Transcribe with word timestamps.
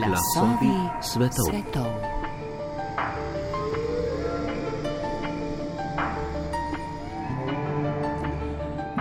Glasovi 0.00 0.72
svetov. 1.02 1.44
svetov. 1.50 1.90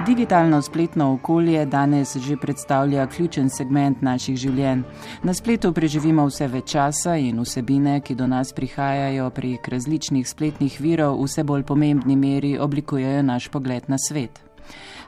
Digitalno 0.05 0.61
spletno 0.61 1.13
okolje 1.13 1.65
danes 1.65 2.17
že 2.17 2.37
predstavlja 2.37 3.07
ključen 3.07 3.49
segment 3.49 4.01
naših 4.01 4.35
življenj. 4.37 4.83
Na 5.23 5.33
spletu 5.33 5.71
preživimo 5.73 6.25
vse 6.27 6.47
več 6.47 6.73
časa 6.73 7.15
in 7.15 7.39
vsebine, 7.39 8.01
ki 8.01 8.15
do 8.15 8.27
nas 8.27 8.51
prihajajo 8.53 9.29
prek 9.29 9.67
različnih 9.67 10.27
spletnih 10.27 10.81
virov, 10.81 11.23
vse 11.23 11.43
bolj 11.43 11.63
pomembni 11.63 12.15
meri 12.15 12.57
oblikujejo 12.59 13.23
naš 13.23 13.47
pogled 13.47 13.87
na 13.87 13.95
svet. 13.97 14.48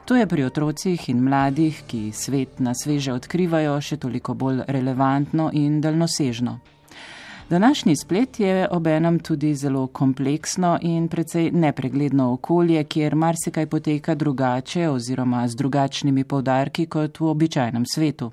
To 0.04 0.16
je 0.16 0.26
pri 0.26 0.44
otrocih 0.44 1.08
in 1.08 1.22
mladih, 1.22 1.82
ki 1.86 2.10
svet 2.12 2.58
na 2.58 2.74
sveže 2.74 3.12
odkrivajo, 3.14 3.76
še 3.80 4.00
toliko 4.02 4.34
bolj 4.34 4.64
relevantno 4.66 5.50
in 5.54 5.80
daljnosežno. 5.80 6.58
Današnji 7.50 7.94
splet 7.96 8.40
je 8.40 8.68
obenem 8.70 9.18
tudi 9.18 9.54
zelo 9.54 9.86
kompleksno 9.86 10.78
in 10.82 11.08
precej 11.08 11.50
nepregledno 11.52 12.32
okolje, 12.32 12.84
kjer 12.84 13.14
marsikaj 13.14 13.66
poteka 13.66 14.14
drugače 14.14 14.88
oziroma 14.88 15.48
z 15.48 15.56
drugačnimi 15.56 16.24
povdarki 16.24 16.86
kot 16.86 17.20
v 17.20 17.30
običajnem 17.30 17.84
svetu. 17.86 18.32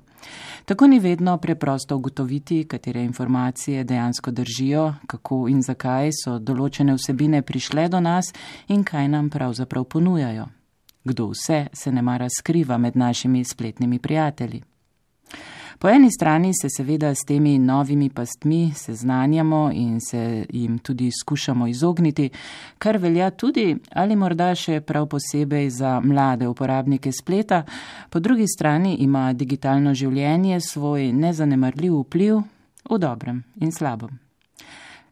Tako 0.64 0.86
ni 0.86 0.98
vedno 0.98 1.38
preprosto 1.38 1.96
ugotoviti, 1.96 2.64
katere 2.64 3.02
informacije 3.04 3.84
dejansko 3.84 4.30
držijo, 4.30 4.94
kako 5.06 5.46
in 5.48 5.62
zakaj 5.62 6.10
so 6.24 6.38
določene 6.38 6.98
vsebine 6.98 7.42
prišle 7.42 7.88
do 7.88 8.00
nas 8.00 8.32
in 8.68 8.84
kaj 8.84 9.08
nam 9.08 9.30
pravzaprav 9.30 9.84
ponujajo 9.84 10.48
kdo 11.10 11.30
vse 11.34 11.66
se 11.72 11.92
ne 11.92 12.02
mara 12.02 12.28
skriva 12.38 12.78
med 12.78 12.96
našimi 12.96 13.44
spletnimi 13.44 13.98
prijatelji. 13.98 14.62
Po 15.80 15.88
eni 15.88 16.10
strani 16.12 16.52
se 16.54 16.68
seveda 16.68 17.14
s 17.14 17.24
temi 17.24 17.58
novimi 17.58 18.10
pastmi 18.10 18.72
seznanjamo 18.76 19.70
in 19.72 20.00
se 20.00 20.46
jim 20.50 20.78
tudi 20.78 21.10
skušamo 21.10 21.66
izogniti, 21.66 22.30
kar 22.78 22.98
velja 22.98 23.30
tudi 23.30 23.76
ali 23.94 24.16
morda 24.16 24.52
še 24.54 24.80
prav 24.80 25.08
posebej 25.08 25.70
za 25.70 26.00
mlade 26.04 26.48
uporabnike 26.48 27.12
spleta, 27.12 27.62
po 28.10 28.20
drugi 28.20 28.48
strani 28.48 28.96
ima 29.00 29.32
digitalno 29.32 29.94
življenje 29.94 30.60
svoj 30.60 31.12
nezanemrljiv 31.12 32.02
vpliv 32.02 32.42
v 32.90 32.98
dobrem 32.98 33.44
in 33.60 33.72
slabem. 33.72 34.29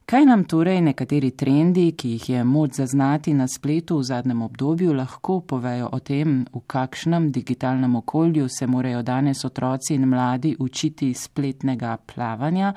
Kaj 0.08 0.24
nam 0.24 0.44
torej 0.48 0.78
nekateri 0.80 1.28
trendi, 1.36 1.90
ki 1.92 2.10
jih 2.14 2.28
je 2.30 2.44
moč 2.44 2.78
zaznati 2.78 3.34
na 3.36 3.44
spletu 3.48 3.98
v 3.98 4.06
zadnjem 4.08 4.40
obdobju, 4.42 4.94
lahko 4.96 5.40
povejo 5.40 5.90
o 5.92 5.98
tem, 6.00 6.46
v 6.52 6.62
kakšnem 6.66 7.26
digitalnem 7.32 7.96
okolju 7.96 8.48
se 8.48 8.66
morajo 8.66 9.02
danes 9.02 9.44
otroci 9.44 9.94
in 9.94 10.08
mladi 10.08 10.54
učiti 10.58 11.10
spletnega 11.14 11.96
plavanja 12.14 12.72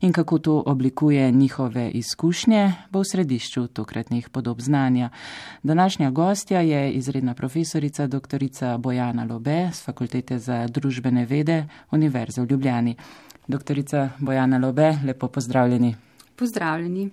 in 0.00 0.12
kako 0.12 0.38
to 0.38 0.62
oblikuje 0.66 1.30
njihove 1.32 1.90
izkušnje, 1.90 2.72
bo 2.90 3.04
v 3.04 3.12
središču 3.12 3.66
tokratnih 3.66 4.28
podob 4.28 4.60
znanja. 4.60 5.10
Današnja 5.62 6.10
gostja 6.10 6.60
je 6.60 6.92
izredna 6.92 7.34
profesorica 7.34 8.06
dr. 8.06 8.44
Bojana 8.78 9.24
Lobe 9.24 9.68
z 9.72 9.84
Fakultete 9.84 10.38
za 10.38 10.66
družbene 10.66 11.26
vede 11.26 11.66
Univerze 11.90 12.42
v 12.42 12.46
Ljubljani. 12.50 12.96
Doktorica 13.48 14.08
Bojana 14.18 14.58
Lobe, 14.58 14.98
lepo 15.04 15.28
pozdravljeni. 15.28 16.09
Pozdravljeni. 16.40 17.10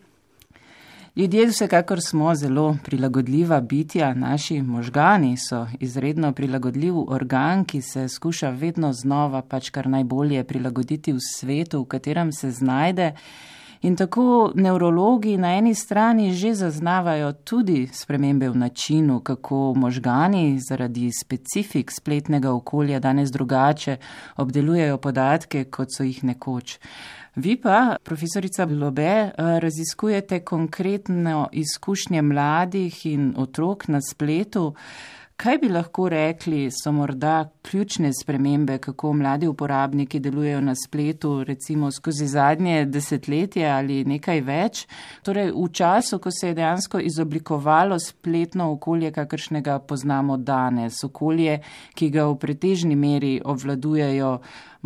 Ljudje 1.15 1.45
vsekakor 1.45 2.01
smo 2.01 2.35
zelo 2.35 2.77
prilagodljiva 2.83 3.61
bitja, 3.61 4.13
naši 4.13 4.61
možgani 4.61 5.37
so 5.37 5.67
izredno 5.79 6.31
prilagodljiv 6.31 6.99
organ, 7.07 7.65
ki 7.65 7.81
se 7.81 8.07
skuša 8.07 8.49
vedno 8.49 8.93
znova 8.93 9.41
pač 9.41 9.69
kar 9.69 9.89
najbolje 9.89 10.43
prilagoditi 10.43 11.13
v 11.13 11.19
svetu, 11.19 11.81
v 11.81 11.85
katerem 11.85 12.31
se 12.31 12.51
znajde. 12.51 13.11
In 13.81 13.95
tako 13.95 14.51
nevrologi 14.55 15.37
na 15.37 15.57
eni 15.57 15.75
strani 15.75 16.31
že 16.33 16.53
zaznavajo 16.53 17.33
tudi 17.33 17.89
spremembe 17.93 18.49
v 18.49 18.55
načinu, 18.55 19.19
kako 19.19 19.73
možgani 19.75 20.59
zaradi 20.69 21.11
specifik 21.11 21.91
spletnega 21.91 22.51
okolja 22.51 22.99
danes 22.99 23.31
drugače 23.31 23.97
obdelujejo 24.37 24.97
podatke, 24.97 25.63
kot 25.63 25.87
so 25.91 26.03
jih 26.03 26.23
nekoč. 26.23 26.79
Vi 27.39 27.53
pa, 27.61 27.97
profesorica 28.03 28.65
Lobe, 28.65 29.31
raziskujete 29.37 30.39
konkretno 30.39 31.49
izkušnje 31.51 32.21
mladih 32.21 33.05
in 33.05 33.33
otrok 33.37 33.87
na 33.87 34.01
spletu. 34.01 34.73
Kaj 35.37 35.57
bi 35.61 35.67
lahko 35.69 36.07
rekli, 36.09 36.71
so 36.73 36.89
morda 36.91 37.49
ključne 37.61 38.09
spremembe, 38.13 38.77
kako 38.81 39.11
mladi 39.13 39.47
uporabniki 39.47 40.19
delujejo 40.19 40.61
na 40.61 40.73
spletu, 40.75 41.43
recimo 41.43 41.91
skozi 41.91 42.25
zadnje 42.27 42.85
desetletje 42.85 43.67
ali 43.69 43.99
nekaj 44.05 44.41
več? 44.41 44.81
Torej, 45.21 45.51
v 45.53 45.67
času, 45.69 46.17
ko 46.19 46.33
se 46.33 46.47
je 46.47 46.55
dejansko 46.57 46.99
izoblikovalo 47.05 47.99
spletno 47.99 48.71
okolje, 48.71 49.11
kakršnega 49.13 49.77
poznamo 49.79 50.39
danes, 50.41 51.03
okolje, 51.05 51.59
ki 51.93 52.09
ga 52.17 52.25
v 52.31 52.39
pretežni 52.41 52.97
meri 52.97 53.35
obvladujejo 53.45 54.31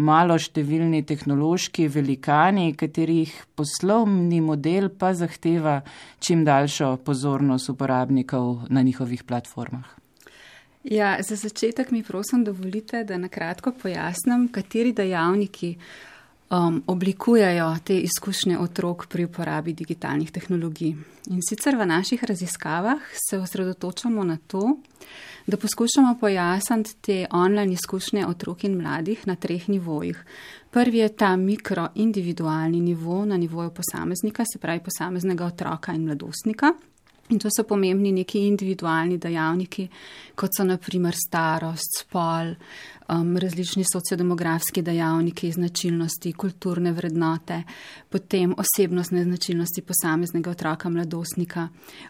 malo 0.04 0.36
številni 0.36 1.06
tehnološki 1.08 1.88
velikani, 1.88 2.74
katerih 2.76 3.32
poslovni 3.56 4.44
model 4.44 4.92
pa 4.92 5.16
zahteva 5.16 5.80
čim 6.20 6.44
daljšo 6.44 6.98
pozornost 7.08 7.72
uporabnikov 7.72 8.68
na 8.68 8.84
njihovih 8.84 9.24
platformah. 9.24 10.01
Ja, 10.84 11.18
za 11.22 11.36
začetek 11.36 11.92
mi 11.92 12.04
prosim 12.04 12.44
dovolite, 12.44 13.04
da 13.04 13.18
na 13.18 13.28
kratko 13.28 13.72
pojasnim, 13.82 14.48
kateri 14.52 14.94
dejavniki 14.94 15.76
um, 16.50 16.84
oblikujejo 16.88 17.76
te 17.84 18.00
izkušnje 18.00 18.58
otrok 18.60 19.06
pri 19.08 19.26
uporabi 19.26 19.74
digitalnih 19.74 20.32
tehnologij. 20.32 20.96
In 21.30 21.40
sicer 21.50 21.78
v 21.78 21.86
naših 21.86 22.24
raziskavah 22.24 23.00
se 23.30 23.38
osredotočamo 23.38 24.24
na 24.24 24.38
to, 24.48 24.78
da 25.48 25.58
poskušamo 25.58 26.18
pojasniti 26.20 26.96
te 27.02 27.26
online 27.32 27.74
izkušnje 27.74 28.26
otrok 28.28 28.64
in 28.64 28.82
mladih 28.82 29.28
na 29.28 29.36
treh 29.36 29.70
nivojih. 29.70 30.26
Prvi 30.72 30.98
je 30.98 31.10
ta 31.10 31.36
mikroindividualni 31.36 32.80
nivo 32.80 33.26
na 33.26 33.38
nivoju 33.38 33.70
posameznika, 33.70 34.44
se 34.54 34.60
pravi 34.60 34.80
posameznega 34.80 35.46
otroka 35.46 35.94
in 35.94 36.06
mladostnika. 36.06 36.74
In 37.32 37.40
to 37.40 37.48
so 37.50 37.64
pomembni 37.64 38.12
neki 38.12 38.42
individualni 38.48 39.18
dejavniki, 39.18 39.86
kot 40.36 40.58
so 40.58 40.66
naprimer 40.68 41.16
starost, 41.16 42.02
spol, 42.02 42.52
um, 43.08 43.38
različni 43.40 43.86
sociodemografski 43.88 44.84
dejavniki, 44.84 45.52
značilnosti, 45.52 46.34
kulturne 46.34 46.92
vrednote, 46.92 47.62
potem 48.10 48.56
osebnostne 48.58 49.24
značilnosti 49.24 49.82
posameznega 49.82 50.52
otroka, 50.52 50.90
mladostnika, 50.90 51.68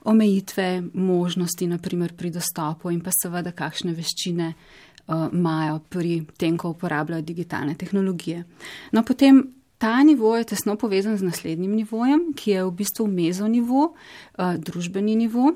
omejitve 0.10 0.84
možnosti, 0.94 1.68
naprimer 1.68 2.18
pri 2.18 2.34
dostopu 2.34 2.90
in 2.90 3.02
pa 3.06 3.14
seveda 3.14 3.54
kakšne 3.54 3.94
veščine 3.94 4.52
uh, 4.54 5.30
imajo 5.30 5.80
pri 5.90 6.24
tem, 6.38 6.58
ko 6.58 6.74
uporabljajo 6.74 7.22
digitalne 7.22 7.78
tehnologije. 7.78 8.44
No, 8.92 9.06
potem 9.06 9.44
Ta 9.82 10.04
nivo 10.04 10.38
je 10.38 10.44
tesno 10.44 10.76
povezan 10.76 11.18
z 11.18 11.26
naslednjim 11.26 11.72
nivojem, 11.72 12.20
ki 12.38 12.52
je 12.52 12.64
v 12.66 12.72
bistvu 12.72 13.08
mezonivo, 13.10 13.88
uh, 13.90 14.54
družbeni 14.62 15.16
nivo, 15.16 15.56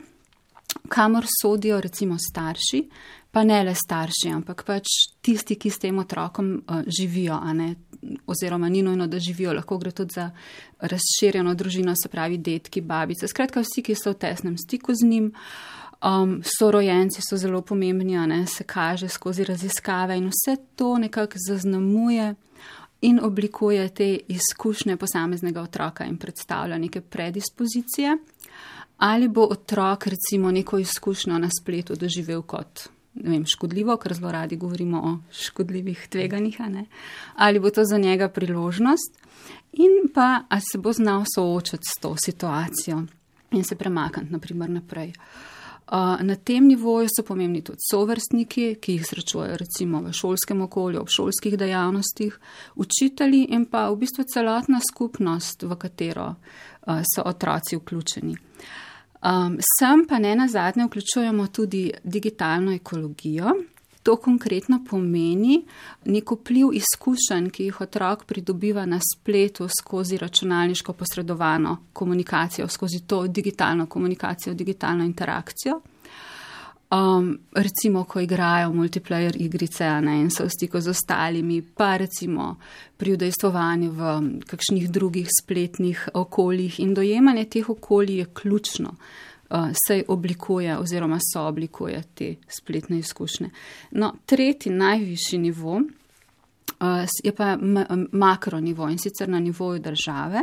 kamor 0.90 1.28
sodijo 1.30 1.78
recimo 1.82 2.18
starši, 2.18 2.80
pa 3.32 3.44
ne 3.44 3.60
le 3.64 3.76
starši, 3.78 4.32
ampak 4.34 4.64
pač 4.66 4.90
tisti, 5.22 5.60
ki 5.62 5.70
s 5.70 5.78
tem 5.84 6.00
otrokom 6.02 6.50
uh, 6.58 6.82
živijo, 6.90 7.38
oziroma 8.26 8.70
ni 8.70 8.82
nujno, 8.82 9.06
da 9.08 9.20
živijo, 9.22 9.54
lahko 9.54 9.78
gre 9.78 9.92
tudi 9.92 10.18
za 10.18 10.32
razširjeno 10.82 11.54
družino, 11.54 11.94
se 11.94 12.10
pravi 12.10 12.40
detki, 12.42 12.82
babice, 12.82 13.30
skratka 13.30 13.62
vsi, 13.62 13.84
ki 13.86 13.94
so 13.94 14.16
v 14.16 14.20
tesnem 14.26 14.58
stiku 14.58 14.96
z 14.96 15.06
njim. 15.06 15.28
Um, 16.02 16.40
sorojenci 16.42 17.22
so 17.22 17.38
zelo 17.38 17.62
pomembni, 17.62 18.18
ne, 18.28 18.42
se 18.48 18.64
kaže 18.64 19.08
skozi 19.08 19.46
raziskave 19.46 20.18
in 20.18 20.32
vse 20.34 20.58
to 20.76 20.98
nekako 20.98 21.38
zaznamuje 21.48 22.34
in 23.02 23.20
oblikuje 23.24 23.90
te 23.90 24.20
izkušnje 24.28 24.98
posameznega 24.98 25.62
otroka 25.62 26.06
in 26.06 26.18
predstavlja 26.18 26.78
neke 26.78 27.02
predispozicije, 27.02 28.18
ali 28.98 29.28
bo 29.28 29.48
otrok 29.52 30.08
recimo 30.08 30.52
neko 30.52 30.80
izkušnjo 30.80 31.38
na 31.38 31.50
spletu 31.62 31.96
doživel 31.96 32.42
kot 32.42 32.88
vem, 33.16 33.46
škodljivo, 33.46 33.98
ker 33.98 34.14
zelo 34.14 34.32
radi 34.32 34.56
govorimo 34.56 35.00
o 35.00 35.18
škodljivih 35.32 36.08
tveganjih, 36.10 36.58
ali 37.36 37.60
bo 37.60 37.70
to 37.70 37.86
za 37.86 37.98
njega 37.98 38.30
priložnost 38.30 39.20
in 39.74 40.10
pa 40.14 40.42
ali 40.50 40.62
se 40.72 40.78
bo 40.78 40.94
znal 40.94 41.24
soočati 41.36 41.84
s 41.84 42.02
to 42.02 42.16
situacijo 42.26 43.04
in 43.52 43.64
se 43.64 43.76
premakniti 43.76 44.34
naprimer 44.34 44.70
naprej. 44.70 45.14
Na 45.92 46.36
tem 46.36 46.68
nivoju 46.68 47.08
so 47.14 47.24
pomembni 47.24 47.62
tudi 47.62 47.78
sovrstniki, 47.92 48.76
ki 48.82 48.96
jih 48.98 49.06
srečujejo 49.06 49.58
recimo 49.58 50.02
v 50.02 50.14
šolskem 50.14 50.64
okolju, 50.66 51.04
v 51.06 51.14
šolskih 51.14 51.58
dejavnostih, 51.62 52.40
učitelji 52.76 53.44
in 53.54 53.68
pa 53.70 53.90
v 53.90 54.00
bistvu 54.02 54.26
celotna 54.26 54.80
skupnost, 54.82 55.64
v 55.64 55.78
katero 55.78 56.32
so 57.06 57.22
otroci 57.26 57.78
vključeni. 57.78 58.34
Sem 59.78 60.06
pa 60.10 60.20
ne 60.20 60.36
na 60.36 60.48
zadnje 60.48 60.86
vključujemo 60.86 61.48
tudi 61.48 61.92
digitalno 62.04 62.74
ekologijo 62.74 63.54
To 64.06 64.16
konkretno 64.22 64.84
pomeni 64.90 65.64
nek 66.06 66.32
vpliv 66.32 66.76
izkušenj, 66.78 67.50
ki 67.50 67.64
jih 67.70 67.80
otrok 67.82 68.28
pridobiva 68.30 68.84
na 68.86 69.00
spletu 69.02 69.66
skozi 69.80 70.20
računalniško 70.22 70.94
posredovano 70.94 71.78
komunikacijo, 71.94 72.68
skozi 72.68 73.02
to 73.08 73.24
digitalno 73.28 73.86
komunikacijo, 73.86 74.54
digitalno 74.54 75.04
interakcijo. 75.04 75.82
Um, 76.92 77.40
recimo, 77.52 78.04
ko 78.04 78.20
igrajo 78.20 78.74
multiplayer 78.74 79.42
igrice 79.42 79.88
ne, 80.02 80.20
in 80.22 80.30
so 80.30 80.46
v 80.46 80.54
stiku 80.54 80.80
z 80.80 80.94
ostalimi, 80.94 81.64
pa 81.66 81.98
recimo 81.98 82.60
pri 82.98 83.16
udejstvovanju 83.18 83.90
v 83.92 84.12
kakšnih 84.46 84.92
drugih 84.92 85.28
spletnih 85.42 86.10
okoljih 86.14 86.80
in 86.80 86.94
dojemanje 86.94 87.46
teh 87.46 87.70
okolij 87.70 88.20
je 88.20 88.26
ključno. 88.34 88.94
Uh, 89.50 89.68
se 89.88 90.04
oblikuje 90.08 90.78
oziroma 90.78 91.20
so 91.34 91.42
oblikuje 91.48 92.04
te 92.16 92.36
spletne 92.48 92.98
izkušnje. 93.00 93.50
No, 93.92 94.14
tretji 94.26 94.72
najvišji 94.72 95.40
nivo 95.40 95.76
uh, 95.76 97.06
je 97.24 97.36
pa 97.36 97.58
makro 98.12 98.60
nivo 98.60 98.90
in 98.90 98.98
sicer 98.98 99.30
na 99.30 99.40
nivoju 99.40 99.80
države. 99.80 100.42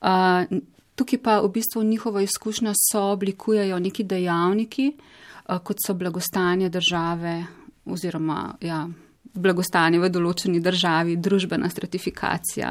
Uh, 0.00 0.58
tukaj 0.94 1.22
pa 1.22 1.40
v 1.40 1.48
bistvu 1.48 1.82
njihovo 1.82 2.20
izkušnjo 2.20 2.72
so 2.90 3.02
oblikujejo 3.02 3.78
neki 3.78 4.04
dejavniki, 4.04 4.92
kot 5.62 5.76
so 5.86 5.94
blagostanje 5.94 6.68
države 6.68 7.44
oziroma 7.84 8.54
ja, 8.60 8.88
blagostanje 9.34 9.98
v 9.98 10.10
določeni 10.12 10.60
državi, 10.62 11.16
družbena 11.18 11.68
stratifikacija, 11.70 12.70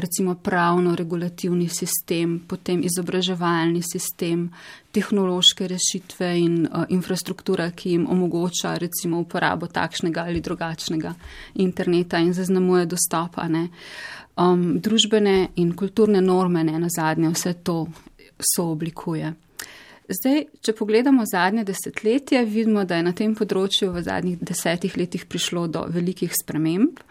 recimo 0.00 0.34
pravno-regulativni 0.34 1.68
sistem, 1.68 2.38
potem 2.48 2.82
izobraževalni 2.86 3.82
sistem, 3.84 4.48
tehnološke 4.92 5.68
rešitve 5.68 6.28
in 6.40 6.54
uh, 6.64 6.86
infrastruktura, 6.88 7.68
ki 7.76 7.92
jim 7.92 8.06
omogoča 8.10 8.78
recimo 8.80 9.20
uporabo 9.20 9.68
takšnega 9.68 10.24
ali 10.24 10.40
drugačnega 10.40 11.12
interneta 11.60 12.18
in 12.24 12.32
zaznamuje 12.32 12.86
dostopa. 12.88 13.44
Um, 14.38 14.78
družbene 14.80 15.50
in 15.60 15.74
kulturne 15.76 16.22
norme, 16.24 16.64
ne 16.64 16.78
na 16.78 16.88
zadnje, 16.88 17.34
vse 17.34 17.52
to 17.62 17.84
so 18.38 18.70
oblikuje. 18.72 19.34
Zdaj, 20.08 20.46
če 20.64 20.72
pogledamo 20.72 21.26
zadnje 21.28 21.66
desetletje, 21.68 22.40
vidimo, 22.48 22.86
da 22.88 22.96
je 22.96 23.04
na 23.04 23.10
tem 23.12 23.34
področju 23.36 23.90
v 23.92 24.00
zadnjih 24.06 24.38
desetih 24.40 24.94
letih 24.96 25.26
prišlo 25.28 25.66
do 25.68 25.82
velikih 25.92 26.32
sprememb. 26.32 27.02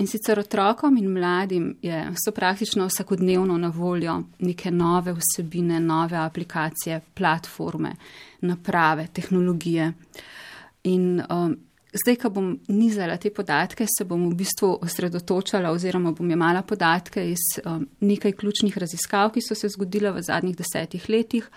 In 0.00 0.06
sicer 0.08 0.40
otrokom 0.40 0.96
in 0.96 1.10
mladim 1.12 1.66
je, 1.84 1.98
so 2.16 2.32
praktično 2.32 2.86
vsakodnevno 2.88 3.58
na 3.60 3.68
voljo 3.68 4.14
neke 4.40 4.72
nove 4.72 5.12
vsebine, 5.18 5.76
nove 5.84 6.16
aplikacije, 6.16 7.02
platforme, 7.14 7.92
naprave, 8.40 9.10
tehnologije. 9.12 9.90
In 10.88 11.20
um, 11.20 11.52
zdaj, 11.92 12.16
ko 12.22 12.32
bom 12.32 12.48
nizala 12.72 13.18
te 13.20 13.28
podatke, 13.34 13.84
se 13.92 14.08
bom 14.08 14.24
v 14.30 14.38
bistvu 14.40 14.72
osredotočala 14.88 15.74
oziroma 15.76 16.14
bom 16.16 16.32
imala 16.32 16.64
podatke 16.64 17.28
iz 17.28 17.44
um, 17.60 17.84
nekaj 18.00 18.38
ključnih 18.40 18.80
raziskav, 18.80 19.34
ki 19.36 19.44
so 19.44 19.58
se 19.58 19.68
zgodile 19.76 20.16
v 20.16 20.24
zadnjih 20.24 20.56
desetih 20.56 21.10
letih. 21.12 21.52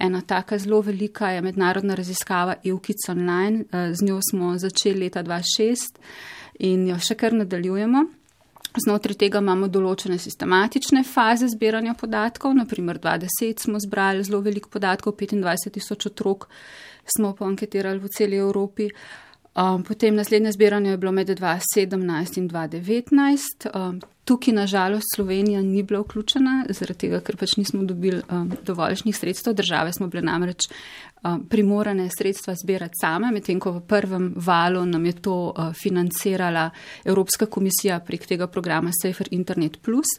Ena 0.00 0.20
taka 0.20 0.58
zelo 0.58 0.80
velika 0.80 1.30
je 1.30 1.42
mednarodna 1.42 1.94
raziskava 1.94 2.54
EUKIC 2.64 3.08
Online, 3.08 3.64
eh, 3.72 3.94
z 3.94 4.04
njo 4.06 4.20
smo 4.30 4.58
začeli 4.58 5.00
leta 5.00 5.22
2006 5.22 5.98
in 6.58 6.88
jo 6.88 6.96
še 6.98 7.14
kar 7.14 7.36
nadaljujemo. 7.36 8.04
Znotraj 8.84 9.16
tega 9.18 9.40
imamo 9.42 9.66
določene 9.68 10.18
sistematične 10.18 11.02
faze 11.04 11.48
zbiranja 11.50 11.96
podatkov, 11.98 12.54
naprimer 12.54 13.00
2010 13.02 13.64
smo 13.64 13.80
zbrali 13.82 14.24
zelo 14.24 14.40
veliko 14.40 14.70
podatkov, 14.70 15.16
25 15.18 15.74
tisoč 15.74 16.06
otrok 16.06 16.46
smo 17.04 17.32
poanketirali 17.34 17.98
v 17.98 18.12
celi 18.14 18.38
Evropi. 18.38 18.86
Um, 19.60 19.82
potem 19.82 20.14
naslednje 20.14 20.52
zbiranje 20.52 20.90
je 20.90 20.96
bilo 20.96 21.12
med 21.12 21.28
2017 21.28 22.38
in 22.38 22.48
2019. 22.48 23.68
Um, 23.74 24.00
tukaj, 24.24 24.54
nažalost, 24.54 25.06
Slovenija 25.14 25.62
ni 25.62 25.82
bila 25.82 26.00
vključena, 26.00 26.64
zaradi 26.68 26.98
tega, 26.98 27.20
ker 27.20 27.36
pač 27.36 27.56
nismo 27.58 27.82
dobili 27.84 28.22
um, 28.30 28.52
dovoljšnih 28.66 29.16
sredstev. 29.16 29.54
Države 29.54 29.92
smo 29.92 30.06
bile 30.08 30.22
namreč 30.22 30.68
um, 31.22 31.44
primorane 31.48 32.08
sredstva 32.18 32.54
zbirati 32.54 33.02
same, 33.02 33.32
medtem 33.34 33.60
ko 33.60 33.74
v 33.76 33.84
prvem 33.88 34.32
valu 34.36 34.86
nam 34.86 35.04
je 35.06 35.12
to 35.12 35.36
uh, 35.50 35.74
financirala 35.74 36.70
Evropska 37.04 37.46
komisija 37.46 38.00
prek 38.00 38.26
tega 38.26 38.46
programa 38.46 38.90
Safer 39.02 39.28
Internet 39.30 39.82
Plus. 39.82 40.16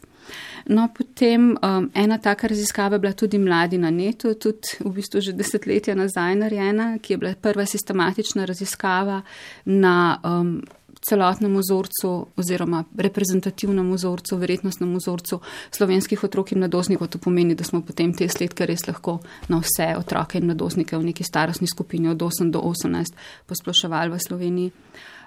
No, 0.66 0.88
potem 0.94 1.56
um, 1.56 1.88
ena 1.94 2.18
taka 2.18 2.46
raziskava 2.46 2.96
je 2.96 2.98
bila 2.98 3.12
tudi 3.12 3.38
Mladi 3.38 3.78
na 3.78 3.90
netu, 3.90 4.34
tudi 4.34 4.78
v 4.80 4.92
bistvu 4.94 5.20
že 5.20 5.32
desetletja 5.32 5.94
nazaj 5.94 6.36
narejena, 6.38 6.98
ki 7.02 7.12
je 7.12 7.18
bila 7.18 7.34
prva 7.34 7.66
sistematična 7.66 8.44
raziskava 8.44 9.22
na 9.64 10.20
um, 10.24 10.62
celotnem 11.02 11.56
vzorcu 11.58 12.26
oziroma 12.36 12.84
reprezentativnem 12.96 13.92
vzorcu, 13.92 14.36
verjetnostnem 14.38 14.94
vzorcu 14.96 15.40
slovenskih 15.70 16.24
otrok 16.24 16.52
in 16.52 16.62
mladostnikov. 16.62 17.08
To 17.08 17.18
pomeni, 17.18 17.54
da 17.54 17.64
smo 17.64 17.82
potem 17.82 18.14
te 18.14 18.28
sledke 18.28 18.66
res 18.66 18.86
lahko 18.86 19.18
na 19.50 19.58
vse 19.58 19.92
otroke 19.98 20.38
in 20.38 20.46
mladostnike 20.46 20.96
v 20.96 21.10
neki 21.10 21.26
starostni 21.26 21.66
skupini 21.66 22.08
od 22.08 22.22
8 22.22 22.50
do 22.54 22.62
18 22.62 23.18
posploševali 23.50 24.14
v 24.14 24.22
Sloveniji. 24.22 24.72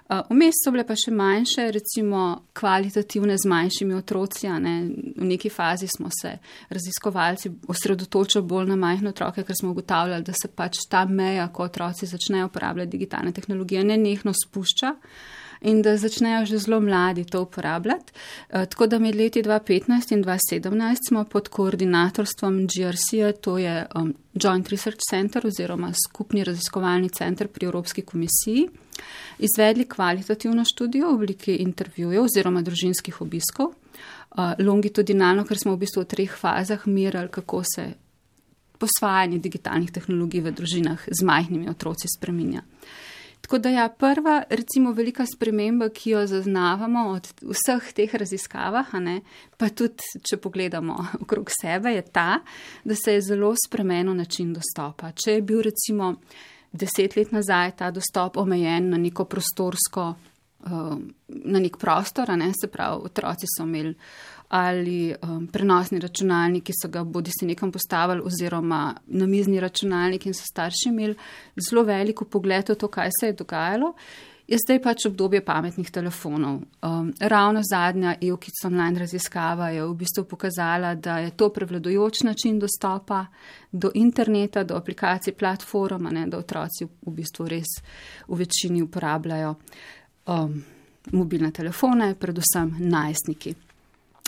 Uh, 0.06 0.19
vmes 0.30 0.60
so 0.62 0.69
bile 0.69 0.84
pa 0.86 0.94
še 0.94 1.10
manjše, 1.18 1.63
recimo 1.74 2.25
kvalitativne 2.54 3.40
z 3.42 3.50
manjšimi 3.50 3.96
otroci. 3.98 4.50
Ne? 4.62 4.74
V 5.18 5.25
neki 5.25 5.50
fazi 5.50 5.88
smo 5.90 6.12
se 6.13 6.36
raziskovalci 6.69 7.50
osredotočili 7.74 8.46
bolj 8.46 8.69
na 8.69 8.78
majhne 8.78 9.10
otroke, 9.10 9.42
ker 9.44 9.57
smo 9.57 9.72
ugotavljali, 9.74 10.24
da 10.28 10.36
se 10.38 10.52
pač 10.54 10.84
ta 10.90 11.07
meja, 11.10 11.48
ko 11.50 11.66
otroci 11.66 12.06
začnejo 12.06 12.52
uporabljati 12.52 12.94
digitalne 12.94 13.34
tehnologije, 13.34 13.84
ne 13.84 13.98
nehno 13.98 14.34
spušča 14.38 14.94
in 15.65 15.81
da 15.81 15.97
začnejo 15.97 16.45
že 16.45 16.62
zelo 16.62 16.79
mladi 16.79 17.25
to 17.25 17.41
uporabljati. 17.41 18.13
Uh, 18.13 18.65
tako 18.69 18.88
da 18.88 19.00
med 19.00 19.15
leti 19.15 19.44
2015 19.44 20.13
in 20.13 20.23
2017 20.23 21.09
smo 21.09 21.23
pod 21.23 21.50
koordinatorstvom 21.50 22.67
GRC, 22.67 23.41
to 23.41 23.57
je 23.57 23.85
um, 23.95 24.13
Joint 24.33 24.69
Research 24.69 25.01
Center 25.09 25.47
oziroma 25.47 25.91
skupni 26.06 26.44
raziskovalni 26.44 27.09
center 27.09 27.47
pri 27.47 27.65
Evropski 27.65 28.01
komisiji 28.01 28.69
izvedli 29.39 29.86
kvalitativno 29.86 30.63
študijo 30.65 31.10
v 31.10 31.13
obliki 31.13 31.55
intervjujev 31.55 32.24
oziroma 32.24 32.62
družinskih 32.62 33.22
obiskov, 33.22 33.74
longitudinalno, 34.60 35.45
ker 35.45 35.60
smo 35.60 35.75
v 35.75 35.84
bistvu 35.86 36.03
v 36.03 36.10
treh 36.12 36.36
fazah 36.39 36.88
merali, 36.88 37.31
kako 37.31 37.63
se 37.63 37.88
posvajanje 38.79 39.39
digitalnih 39.39 39.91
tehnologij 39.91 40.43
v 40.43 40.51
družinah 40.51 41.07
z 41.07 41.24
majhnimi 41.24 41.69
otroci 41.72 42.12
spreminja. 42.12 42.65
Tako 43.46 43.58
da 43.62 43.70
ja, 43.70 43.90
prva, 43.90 44.44
recimo, 44.50 44.92
velika 44.92 45.25
sprememba, 45.30 45.92
ki 45.94 46.16
jo 46.16 46.24
zaznavamo 46.25 47.04
od 47.12 47.28
vseh 47.46 47.92
teh 47.94 48.16
raziskavah, 48.18 48.96
ne, 49.06 49.20
pa 49.58 49.70
tudi, 49.70 50.02
če 50.25 50.40
pogledamo 50.42 50.96
okrog 51.24 51.52
sebe, 51.54 51.94
je 51.94 52.02
ta, 52.02 52.40
da 52.84 52.98
se 52.98 53.14
je 53.14 53.22
zelo 53.22 53.54
spremenil 53.68 54.18
način 54.18 54.50
dostopa. 54.54 55.12
Če 55.14 55.38
je 55.38 55.44
bil 55.46 55.62
recimo 55.62 56.16
deset 56.74 57.14
let 57.16 57.36
nazaj 57.38 57.75
ta 57.78 57.92
dostop 57.94 58.42
omejen 58.42 58.90
na 58.90 58.98
neko 58.98 59.28
prostorsko, 59.30 60.08
uh, 60.66 60.98
na 61.46 61.62
nek 61.62 61.78
prostor, 61.78 62.34
ne? 62.38 62.52
se 62.54 62.68
pravi, 62.68 63.06
otroci 63.10 63.50
so 63.50 63.64
imeli 63.64 63.96
ali 64.56 65.10
um, 65.25 65.48
prenosni 65.50 65.98
računalnik, 66.00 66.68
ki 66.68 66.74
so 66.78 66.88
ga 66.94 67.02
bodi 67.04 67.32
si 67.34 67.48
nekam 67.50 67.72
postavili, 67.74 68.22
oziroma 68.24 68.94
namizni 69.08 69.60
računalnik 69.60 70.28
in 70.30 70.38
so 70.38 70.46
starši 70.46 70.92
imeli 70.92 71.16
zelo 71.58 71.84
veliko 71.84 72.25
pogled 72.30 72.70
v 72.70 72.75
to, 72.78 72.88
kaj 72.88 73.10
se 73.20 73.32
je 73.32 73.38
dogajalo 73.42 73.96
je 74.48 74.58
zdaj 74.62 74.82
pač 74.82 75.06
obdobje 75.10 75.42
pametnih 75.46 75.90
telefonov. 75.92 76.60
Um, 76.86 77.14
ravno 77.20 77.62
zadnja 77.66 78.16
EUKIC 78.22 78.66
online 78.66 79.00
raziskava 79.00 79.70
je 79.74 79.86
v 79.86 79.96
bistvu 79.98 80.24
pokazala, 80.30 80.96
da 80.96 81.18
je 81.20 81.32
to 81.38 81.50
prevladojoč 81.50 82.22
način 82.24 82.60
dostopa 82.60 83.25
do 83.72 83.92
interneta, 83.94 84.64
do 84.64 84.78
aplikacij, 84.78 85.34
platforma, 85.34 86.12
ne, 86.12 86.28
da 86.28 86.38
otroci 86.38 86.86
v 86.86 87.16
bistvu 87.18 87.48
res 87.50 87.80
v 88.28 88.38
večini 88.38 88.82
uporabljajo 88.86 89.56
um, 90.28 90.64
mobilne 91.12 91.51
telefone, 91.51 92.15
predvsem 92.19 92.75
najstniki. 92.79 93.55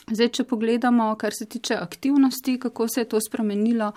Zdaj, 0.07 0.29
če 0.29 0.43
pogledamo, 0.47 1.09
kar 1.19 1.35
se 1.35 1.45
tiče 1.45 1.75
aktivnosti, 1.75 2.59
kako 2.59 2.87
se 2.87 3.01
je 3.01 3.09
to 3.11 3.19
spremenilo. 3.21 3.91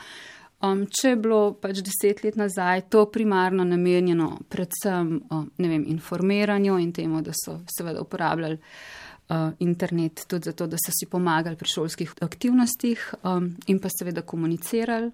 Um, 0.60 0.82
če 0.92 1.14
je 1.14 1.16
bilo 1.16 1.54
pač 1.56 1.78
deset 1.80 2.18
let 2.20 2.36
nazaj 2.36 2.82
to 2.92 3.06
primarno 3.08 3.64
namenjeno 3.64 4.34
predvsem 4.52 5.14
um, 5.32 5.46
vem, 5.56 5.86
informiranju 5.88 6.76
in 6.82 6.90
temu, 6.92 7.22
da 7.24 7.32
so 7.32 7.62
seveda 7.70 8.02
uporabljali 8.04 8.58
uh, 8.58 9.54
internet 9.64 10.26
tudi 10.28 10.50
zato, 10.50 10.66
da 10.68 10.76
so 10.76 10.92
si 10.92 11.08
pomagali 11.08 11.56
pri 11.56 11.72
šolskih 11.72 12.12
aktivnostih 12.20 13.06
um, 13.22 13.54
in 13.72 13.80
pa 13.80 13.88
seveda 13.88 14.20
komunicirali. 14.20 15.08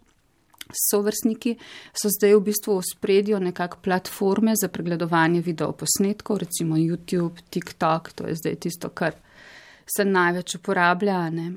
Sovrstniki 0.72 1.56
so 1.94 2.10
zdaj 2.10 2.34
v 2.34 2.40
bistvu 2.48 2.78
v 2.78 2.86
spredju 2.86 3.40
nekak 3.40 3.78
platforme 3.82 4.56
za 4.58 4.68
pregledovanje 4.68 5.40
videoposnetkov, 5.40 6.42
recimo 6.42 6.76
YouTube, 6.76 7.38
TikTok, 7.50 8.12
to 8.12 8.26
je 8.26 8.34
zdaj 8.34 8.58
tisto, 8.66 8.90
kar 8.90 9.14
se 9.86 10.04
največ 10.04 10.58
uporablja. 10.58 11.30
Ne? 11.30 11.52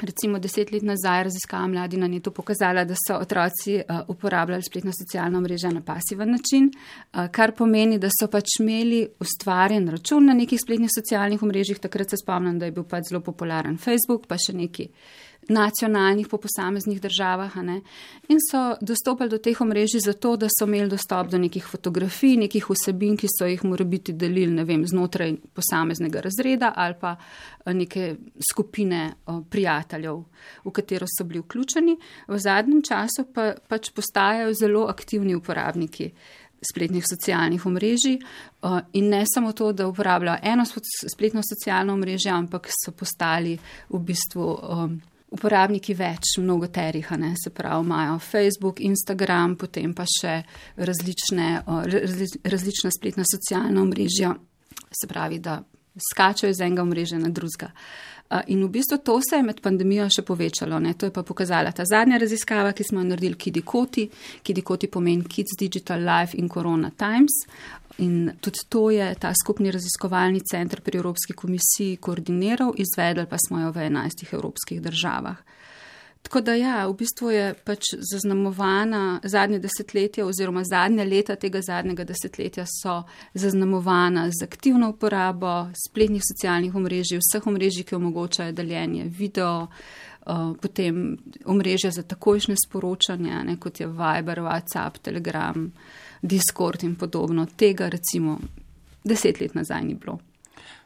recimo 0.00 0.38
deset 0.38 0.72
let 0.72 0.82
nazaj 0.82 1.22
raziskava 1.24 1.66
mladi 1.66 1.96
na 1.96 2.08
netu 2.08 2.30
pokazala, 2.30 2.84
da 2.84 2.94
so 2.98 3.16
otroci 3.20 3.76
uh, 3.76 4.00
uporabljali 4.08 4.62
spletno 4.62 4.92
socialno 4.92 5.40
mrežo 5.40 5.70
na 5.70 5.80
pasiven 5.80 6.30
način, 6.30 6.70
uh, 6.70 7.26
kar 7.30 7.52
pomeni, 7.52 7.98
da 7.98 8.08
so 8.10 8.28
pač 8.28 8.58
imeli 8.60 9.06
ustvarjen 9.20 9.88
račun 9.88 10.26
na 10.26 10.34
nekih 10.34 10.60
spletnih 10.60 10.90
socialnih 10.94 11.42
mrežjih. 11.42 11.78
Takrat 11.78 12.10
se 12.10 12.16
spomnim, 12.16 12.58
da 12.58 12.66
je 12.66 12.72
bil 12.72 12.84
pač 12.84 13.10
zelo 13.10 13.20
popularen 13.20 13.78
Facebook, 13.78 14.26
pa 14.26 14.38
še 14.38 14.56
neki 14.56 14.88
nacionalnih 15.48 16.28
po 16.28 16.38
posameznih 16.38 17.00
državah 17.00 17.56
in 18.28 18.38
so 18.50 18.76
dostopali 18.80 19.30
do 19.30 19.38
teh 19.38 19.60
omrežij 19.60 20.00
zato, 20.00 20.36
da 20.36 20.46
so 20.58 20.66
imeli 20.66 20.88
dostop 20.88 21.28
do 21.30 21.38
nekih 21.38 21.64
fotografij, 21.66 22.36
nekih 22.36 22.66
vsebin, 22.70 23.16
ki 23.16 23.26
so 23.38 23.46
jih 23.46 23.64
mora 23.64 23.84
biti 23.84 24.12
delili, 24.12 24.52
ne 24.52 24.64
vem, 24.64 24.86
znotraj 24.86 25.34
posameznega 25.54 26.20
razreda 26.20 26.72
ali 26.76 26.94
pa 27.00 27.16
eh, 27.64 27.74
neke 27.74 28.16
skupine 28.52 29.02
eh, 29.06 29.40
prijateljev, 29.50 30.22
v 30.64 30.70
katero 30.70 31.06
so 31.06 31.24
bili 31.24 31.40
vključeni. 31.40 31.96
V 32.28 32.38
zadnjem 32.38 32.82
času 32.82 33.26
pa 33.34 33.52
pač 33.68 33.90
postajajo 33.90 34.54
zelo 34.54 34.86
aktivni 34.86 35.34
uporabniki 35.34 36.10
spletnih 36.62 37.04
socialnih 37.10 37.66
omrežij 37.66 38.14
eh, 38.14 38.80
in 38.92 39.08
ne 39.08 39.24
samo 39.34 39.52
to, 39.52 39.72
da 39.72 39.88
uporabljajo 39.88 40.38
eno 40.42 40.64
spletno 41.14 41.42
socialno 41.42 41.92
omrežje, 41.92 42.30
ampak 42.32 42.68
so 42.70 42.92
postali 42.92 43.58
v 43.88 43.98
bistvu 43.98 44.46
uporabniki 45.32 45.94
več, 45.96 46.36
mnogo 46.38 46.68
terih, 46.68 47.08
se 47.42 47.50
pravi, 47.50 47.84
imajo 47.84 48.18
Facebook, 48.18 48.80
Instagram, 48.80 49.56
potem 49.56 49.94
pa 49.94 50.04
še 50.04 50.42
različne, 50.76 51.62
različna 52.44 52.90
spletna 52.90 53.24
socialna 53.24 53.82
omrežja, 53.82 54.34
se 54.92 55.08
pravi, 55.08 55.38
da 55.38 55.62
skačajo 56.12 56.50
iz 56.50 56.60
enega 56.60 56.82
omrežja 56.82 57.18
na 57.18 57.28
drugega. 57.28 57.72
In 58.48 58.62
v 58.64 58.68
bistvu 58.68 58.96
to 59.04 59.18
se 59.20 59.36
je 59.36 59.44
med 59.44 59.60
pandemijo 59.60 60.06
še 60.08 60.22
povečalo. 60.24 60.78
Ne? 60.80 60.94
To 60.96 61.04
je 61.06 61.12
pa 61.12 61.20
pokazala 61.22 61.72
ta 61.76 61.84
zadnja 61.84 62.16
raziskava, 62.16 62.72
ki 62.72 62.86
smo 62.88 63.02
jo 63.02 63.10
naredili 63.10 63.36
Kidikoti. 63.36 64.06
Kidikoti 64.42 64.88
pomeni 64.88 65.28
Kids 65.28 65.58
Digital 65.60 66.00
Life 66.00 66.38
in 66.38 66.48
Corona 66.48 66.90
Times. 66.96 67.42
In 67.98 68.32
tudi 68.40 68.58
to 68.68 68.90
je 68.90 69.14
ta 69.14 69.32
skupni 69.34 69.70
raziskovalni 69.70 70.40
center 70.40 70.80
pri 70.80 70.98
Evropski 70.98 71.32
komisiji 71.32 71.96
koordiniral, 71.96 72.72
izvedli 72.76 73.26
pa 73.26 73.36
smo 73.48 73.60
jo 73.60 73.72
v 73.72 73.88
11 73.88 74.34
evropskih 74.34 74.82
državah. 74.82 75.36
Tako 76.22 76.40
da 76.40 76.54
ja, 76.54 76.86
v 76.86 76.94
bistvu 76.94 77.30
je 77.30 77.54
pač 77.64 77.92
zaznamovana 77.98 79.20
zadnje 79.24 79.58
desetletje 79.58 80.24
oziroma 80.24 80.62
zadnje 80.64 81.04
leta 81.04 81.36
tega 81.36 81.60
zadnjega 81.60 82.04
desetletja 82.04 82.64
so 82.66 83.02
zaznamovana 83.34 84.28
z 84.30 84.44
aktivno 84.44 84.90
uporabo 84.90 85.68
spletnih 85.88 86.22
socialnih 86.24 86.74
omrežij, 86.74 87.18
vseh 87.18 87.46
omrežij, 87.46 87.84
ki 87.84 87.98
omogočajo 87.98 88.52
deljenje 88.52 89.08
video, 89.10 89.66
uh, 89.66 90.54
potem 90.62 91.18
omrežja 91.44 91.90
za 91.90 92.02
takojšnje 92.02 92.56
sporočanje, 92.66 93.42
ne, 93.44 93.58
kot 93.60 93.80
je 93.80 93.86
Viber, 93.86 94.40
WhatsApp, 94.46 95.02
Telegram. 95.02 95.72
Discord 96.22 96.82
in 96.82 96.94
podobno. 96.96 97.46
Tega 97.56 97.88
recimo 97.88 98.38
deset 99.04 99.40
let 99.40 99.54
nazaj 99.54 99.82
ni 99.84 99.94
bilo. 99.94 100.20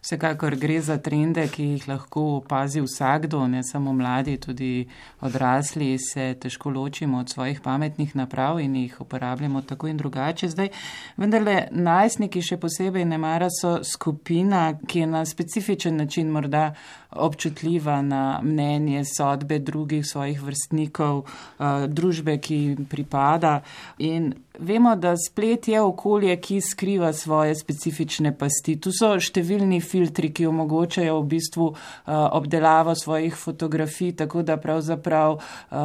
Vsekakor 0.06 0.54
gre 0.54 0.76
za 0.80 0.98
trende, 1.02 1.48
ki 1.50 1.64
jih 1.64 1.86
lahko 1.88 2.22
opazi 2.36 2.78
vsakdo, 2.80 3.40
ne 3.50 3.62
samo 3.66 3.92
mladi, 3.92 4.36
tudi 4.38 4.86
odrasli, 5.20 5.96
se 5.98 6.28
težko 6.40 6.70
ločimo 6.70 7.18
od 7.18 7.30
svojih 7.30 7.60
pametnih 7.60 8.14
naprav 8.16 8.60
in 8.60 8.76
jih 8.76 9.00
uporabljamo 9.00 9.62
tako 9.62 9.90
in 9.90 9.96
drugače. 9.96 10.48
Zdaj, 10.48 10.70
vendarle, 11.16 11.56
najstniki 11.70 12.42
še 12.42 12.60
posebej 12.62 13.04
ne 13.04 13.18
mara 13.18 13.50
so 13.50 13.80
skupina, 13.84 14.78
ki 14.86 15.02
je 15.02 15.10
na 15.10 15.24
specifičen 15.26 15.98
način 15.98 16.30
morda 16.30 16.68
občutljiva 17.10 17.98
na 18.02 18.40
mnenje, 18.42 19.02
sodbe 19.10 19.58
drugih 19.58 20.06
svojih 20.06 20.42
vrstnikov, 20.42 21.24
eh, 21.26 21.86
družbe, 21.88 22.38
ki 22.38 22.76
pripada. 22.90 23.60
In 23.98 24.34
vemo, 24.58 24.96
da 24.96 25.14
splet 25.16 25.68
je 25.68 25.80
okolje, 25.80 26.36
ki 26.40 26.60
skriva 26.60 27.12
svoje 27.12 27.54
specifične 27.54 28.32
pasti. 28.38 28.76
Tu 28.80 28.92
so 28.92 29.14
številni 29.20 29.80
filtri, 29.80 30.32
ki 30.32 30.48
omogočajo 30.50 31.18
v 31.20 31.26
bistvu 31.30 31.68
eh, 31.72 32.12
obdelavo 32.12 32.94
svojih 32.94 33.36
fotografij, 33.36 34.14
tako 34.22 34.42
da 34.42 34.56
pravzaprav 34.56 35.38
eh, 35.38 35.76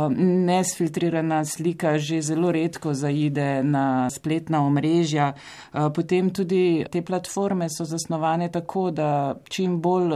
nesfiltrirana 0.52 1.44
slika 1.46 1.98
že 1.98 2.22
zelo 2.22 2.52
redko 2.52 2.94
zaide 2.94 3.64
na 3.64 4.10
spletna 4.10 4.62
omrežja. 4.66 5.34
Potem 5.72 6.30
tudi 6.34 6.86
te 6.92 7.02
platforme 7.02 7.68
so 7.70 7.86
zasnovane 7.86 8.50
tako, 8.52 8.90
da 8.92 9.36
čim 9.50 9.80
bolj 9.82 10.14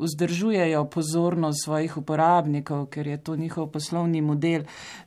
vzdržujejo 0.00 0.84
pozornost 0.84 1.64
svojih 1.64 1.96
uporabnikov, 1.96 2.86
ker 2.86 3.06
je 3.06 3.22
to 3.22 3.36
njihov 3.36 3.70
poslovni 3.70 4.20
model. 4.20 4.62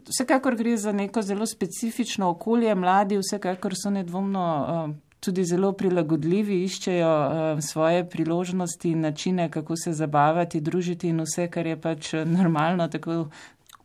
Vsekakor 0.07 0.55
gre 0.55 0.77
za 0.77 0.91
neko 0.91 1.21
zelo 1.21 1.45
specifično 1.45 2.29
okolje, 2.29 2.75
mladi 2.75 3.17
vsekakor 3.17 3.73
so 3.75 3.89
nedvomno 3.89 4.45
eh, 4.67 4.93
tudi 5.19 5.45
zelo 5.45 5.71
prilagodljivi, 5.71 6.63
iščejo 6.63 7.09
eh, 7.23 7.61
svoje 7.61 8.09
priložnosti 8.09 8.91
in 8.91 9.01
načine, 9.01 9.49
kako 9.51 9.75
se 9.75 9.93
zabavati, 9.93 10.61
družiti 10.61 11.09
in 11.09 11.21
vse, 11.21 11.47
kar 11.47 11.67
je 11.67 11.81
pač 11.81 12.13
normalno. 12.13 12.87
Tako, 12.87 13.25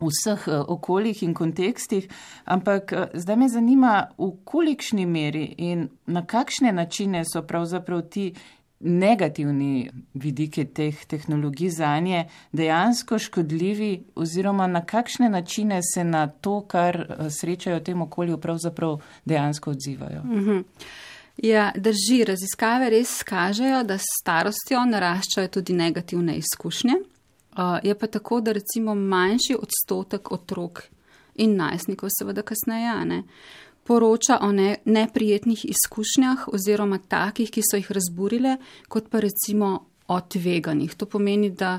v 0.01 0.11
vseh 0.13 0.49
eh, 0.49 0.59
okoljih 0.59 1.23
in 1.23 1.35
kontekstih, 1.35 2.09
ampak 2.45 2.93
zdaj 3.15 3.37
me 3.37 3.49
zanima, 3.49 3.95
v 4.19 4.31
kolikšni 4.45 5.07
meri 5.07 5.45
in 5.59 5.89
na 6.07 6.27
kakšne 6.27 6.73
načine 6.73 7.25
so 7.25 7.43
pravzaprav 7.43 8.03
ti 8.11 8.33
negativni 8.81 9.91
vidiki 10.15 10.65
teh 10.65 11.05
tehnologij 11.05 11.71
za 11.71 12.01
nje 12.01 12.29
dejansko 12.53 13.19
škodljivi 13.19 14.03
oziroma 14.15 14.67
na 14.67 14.85
kakšne 14.85 15.29
načine 15.29 15.81
se 15.95 16.05
na 16.05 16.27
to, 16.27 16.61
kar 16.61 16.97
eh, 16.97 17.31
srečajo 17.31 17.79
v 17.79 17.85
tem 17.85 18.03
okolju, 18.03 18.39
pravzaprav 18.39 19.01
dejansko 19.25 19.71
odzivajo. 19.71 20.23
Mhm. 20.25 20.59
Ja, 21.43 21.73
drži, 21.77 22.25
raziskave 22.25 22.91
res 22.91 23.23
kažejo, 23.23 23.85
da 23.87 23.99
s 23.99 24.07
starostjo 24.23 24.83
naraščajo 24.85 25.49
tudi 25.49 25.73
negativne 25.73 26.35
izkušnje. 26.37 26.95
Uh, 27.59 27.79
je 27.83 27.95
pa 27.99 28.07
tako, 28.07 28.41
da 28.41 28.53
recimo 28.53 28.95
manjši 28.95 29.57
odstotek 29.59 30.33
otrok 30.33 30.83
in 31.35 31.57
najstnikov, 31.57 32.11
seveda 32.19 32.43
kasneje, 32.43 33.05
ne, 33.05 33.23
poroča 33.89 34.39
o 34.45 34.53
ne, 34.53 34.77
neprijetnih 34.85 35.65
izkušnjah 35.65 36.49
oziroma 36.53 36.99
takih, 36.99 37.49
ki 37.51 37.65
so 37.65 37.81
jih 37.81 37.89
razburile, 37.97 38.59
kot 38.89 39.09
pa 39.09 39.23
recimo 39.25 39.73
o 40.09 40.21
tveganjih. 40.21 40.95
To 40.95 41.07
pomeni, 41.07 41.51
da 41.51 41.79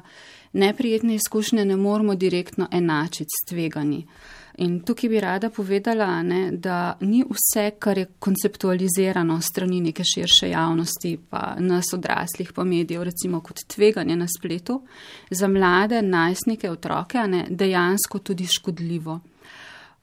neprijetne 0.53 1.15
izkušnje 1.15 1.65
ne 1.65 1.75
moramo 1.77 2.15
direktno 2.15 2.67
enačiti 2.71 3.29
s 3.29 3.49
tveganji. 3.49 4.05
In 4.59 4.79
tukaj 4.83 5.09
bi 5.09 5.19
rada 5.23 5.49
povedala, 5.49 6.07
ne, 6.23 6.51
da 6.51 6.97
ni 6.99 7.21
vse, 7.23 7.69
kar 7.79 7.97
je 7.97 8.09
konceptualizirano 8.19 9.37
strani 9.41 9.79
neke 9.81 10.03
širše 10.03 10.49
javnosti, 10.49 11.13
pa 11.29 11.55
nas 11.59 11.93
odraslih, 11.93 12.51
pa 12.53 12.63
medijev, 12.63 13.03
recimo 13.07 13.39
kot 13.39 13.63
tveganje 13.67 14.15
na 14.15 14.27
spletu, 14.27 14.81
za 15.29 15.47
mlade, 15.47 16.01
najstnike, 16.01 16.71
otroke, 16.71 17.23
ne, 17.27 17.45
dejansko 17.49 18.19
tudi 18.19 18.47
škodljivo. 18.47 19.19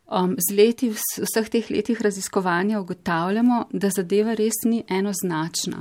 Um, 0.06 0.36
z 0.38 0.54
leti, 0.54 0.86
v 0.86 1.02
vseh 1.26 1.48
teh 1.50 1.66
letih 1.70 2.00
raziskovanja 2.00 2.78
ugotavljamo, 2.80 3.64
da 3.72 3.88
zadeva 3.90 4.36
res 4.38 4.60
ni 4.62 4.84
enoznačna, 4.86 5.80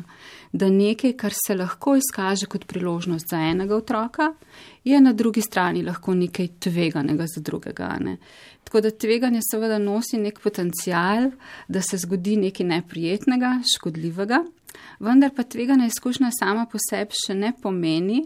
da 0.49 0.69
nekaj, 0.69 1.13
kar 1.13 1.33
se 1.37 1.53
lahko 1.53 1.93
izkaže 1.99 2.49
kot 2.49 2.65
priložnost 2.65 3.29
za 3.29 3.37
enega 3.37 3.75
otroka, 3.77 4.31
je 4.83 4.97
na 5.01 5.13
drugi 5.13 5.43
strani 5.45 5.83
lahko 5.85 6.15
nekaj 6.17 6.47
tveganega 6.59 7.27
za 7.35 7.41
drugega. 7.41 7.91
Ne? 8.01 8.17
Tako 8.63 8.81
da 8.81 8.89
tveganje 8.89 9.43
seveda 9.45 9.77
nosi 9.77 10.17
nek 10.17 10.41
potencial, 10.41 11.29
da 11.67 11.85
se 11.85 12.01
zgodi 12.01 12.39
nekaj 12.47 12.65
neprijetnega, 12.65 13.59
škodljivega, 13.75 14.41
vendar 14.99 15.31
pa 15.35 15.43
tvegana 15.43 15.87
izkušnja 15.87 16.29
sama 16.39 16.65
po 16.71 16.79
sebi 16.89 17.17
še 17.25 17.35
ne 17.37 17.53
pomeni, 17.61 18.21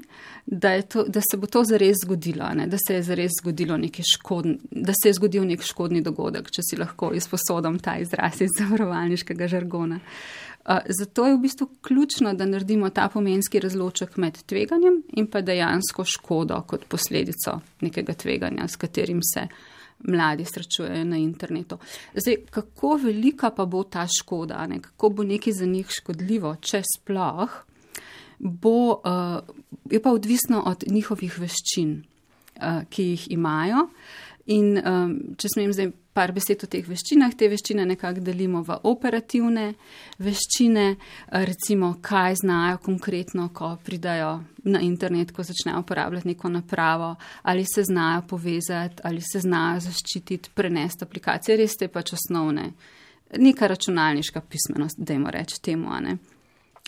da, 0.45 0.81
to, 0.81 1.03
da 1.07 1.21
se 1.21 1.37
bo 1.37 1.47
to 1.47 1.63
zares 1.63 2.01
zgodilo, 2.03 2.49
ne? 2.55 2.67
da 2.67 2.77
se 2.81 2.99
je 2.99 3.03
zares 3.03 3.37
zgodilo 3.41 3.77
nekaj 3.77 4.05
škodn, 4.15 4.57
da 4.71 4.93
se 4.97 5.09
je 5.09 5.17
zgodil 5.19 5.47
nek 5.47 5.63
škodni 5.65 6.01
dogodek, 6.01 6.51
če 6.51 6.65
si 6.65 6.79
lahko 6.79 7.13
izposodom 7.13 7.79
ta 7.79 7.97
izraz 8.01 8.41
iz 8.41 8.55
zavarovalniškega 8.57 9.47
žargona. 9.47 9.99
Zato 10.89 11.25
je 11.27 11.33
v 11.33 11.39
bistvu 11.41 11.67
ključno, 11.81 12.33
da 12.33 12.45
naredimo 12.45 12.89
ta 12.89 13.07
pomenski 13.09 13.59
razloček 13.59 14.17
med 14.17 14.37
tveganjem 14.45 15.01
in 15.17 15.27
pa 15.27 15.41
dejansko 15.41 16.05
škodo 16.05 16.61
kot 16.67 16.85
posledico 16.85 17.59
nekega 17.81 18.13
tveganja, 18.13 18.67
s 18.67 18.75
katerim 18.75 19.23
se 19.23 19.47
mladi 20.07 20.45
srečujejo 20.45 21.03
na 21.05 21.17
internetu. 21.17 21.77
Zdaj, 22.15 22.37
kako 22.49 22.95
velika 23.03 23.49
pa 23.49 23.65
bo 23.65 23.83
ta 23.83 24.07
škoda, 24.19 24.65
ne? 24.67 24.81
kako 24.81 25.09
bo 25.09 25.23
nekaj 25.23 25.53
za 25.53 25.65
njih 25.65 25.87
škodljivo, 25.89 26.55
če 26.61 26.81
sploh, 26.95 27.49
bo, 28.39 29.01
uh, 29.03 29.39
je 29.91 30.01
pa 30.01 30.11
odvisno 30.11 30.63
od 30.65 30.83
njihovih 30.87 31.39
veščin, 31.39 32.03
uh, 32.55 32.83
ki 32.89 33.03
jih 33.03 33.27
imajo. 33.31 33.89
In 34.49 34.79
um, 34.79 35.17
če 35.37 35.51
smem 35.53 35.73
zdaj 35.75 35.91
par 36.19 36.33
besed 36.35 36.65
o 36.65 36.67
teh 36.67 36.83
veščinah. 36.83 37.31
Te 37.39 37.47
veščine 37.47 37.85
nekako 37.87 38.19
delimo 38.25 38.59
v 38.67 38.75
operativne 38.91 39.69
veščine, 40.19 40.85
recimo, 41.47 41.93
kaj 42.03 42.41
znajo 42.41 42.81
konkretno, 42.83 43.47
ko 43.55 43.71
pridajo 43.85 44.33
na 44.67 44.81
internet, 44.83 45.31
ko 45.31 45.45
začnejo 45.47 45.79
uporabljati 45.85 46.33
neko 46.33 46.51
napravo, 46.51 47.13
ali 47.47 47.63
se 47.63 47.85
znajo 47.87 48.25
povezati, 48.27 48.99
ali 49.07 49.23
se 49.23 49.39
znajo 49.45 49.79
zaščititi, 49.87 50.51
prenesti 50.55 51.07
aplikacije, 51.07 51.57
res 51.61 51.77
te 51.79 51.87
pač 51.87 52.11
osnovne. 52.17 52.73
Neka 53.39 53.69
računalniška 53.71 54.41
pismenost, 54.41 54.99
dajmo 54.99 55.31
reči 55.31 55.61
temu, 55.63 55.93
a 55.93 56.01
ne. 56.03 56.17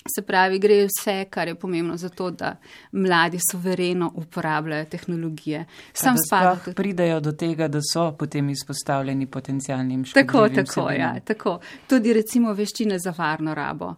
Se 0.07 0.21
pravi, 0.21 0.59
gre 0.59 0.87
vse, 0.87 1.25
kar 1.29 1.47
je 1.47 1.55
pomembno 1.55 1.97
za 1.97 2.09
to, 2.09 2.31
da 2.31 2.55
mladi 2.91 3.39
suvereno 3.51 4.11
uporabljajo 4.15 4.85
tehnologije. 4.85 5.65
Sam 5.93 6.15
spadajo. 6.27 6.73
Pridejo 6.75 7.19
do 7.19 7.31
tega, 7.31 7.67
da 7.67 7.79
so 7.93 8.11
potem 8.19 8.49
izpostavljeni 8.49 9.27
potencijalnim 9.27 10.05
škodljivim. 10.05 10.55
Tako, 10.55 10.73
tako, 10.73 10.91
ja, 10.91 11.19
tako. 11.19 11.59
Tudi 11.87 12.13
recimo 12.13 12.53
veščine 12.53 12.99
za 12.99 13.13
varno 13.17 13.53
rabo 13.53 13.93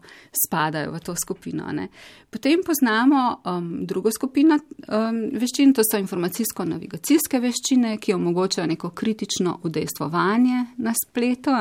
spadajo 0.45 0.91
v 0.91 0.99
to 0.99 1.15
skupino. 1.15 1.71
Ne. 1.71 1.87
Potem 2.29 2.63
poznamo 2.65 3.41
um, 3.45 3.85
drugo 3.85 4.11
skupino 4.11 4.57
um, 4.57 5.19
veščin, 5.39 5.73
to 5.73 5.85
so 5.85 5.99
informacijsko-navigacijske 6.01 7.39
veščine, 7.39 7.97
ki 7.97 8.13
omogočajo 8.13 8.67
neko 8.67 8.89
kritično 8.89 9.59
udejstvovanje 9.63 10.65
na 10.77 10.93
spletu. 10.97 11.51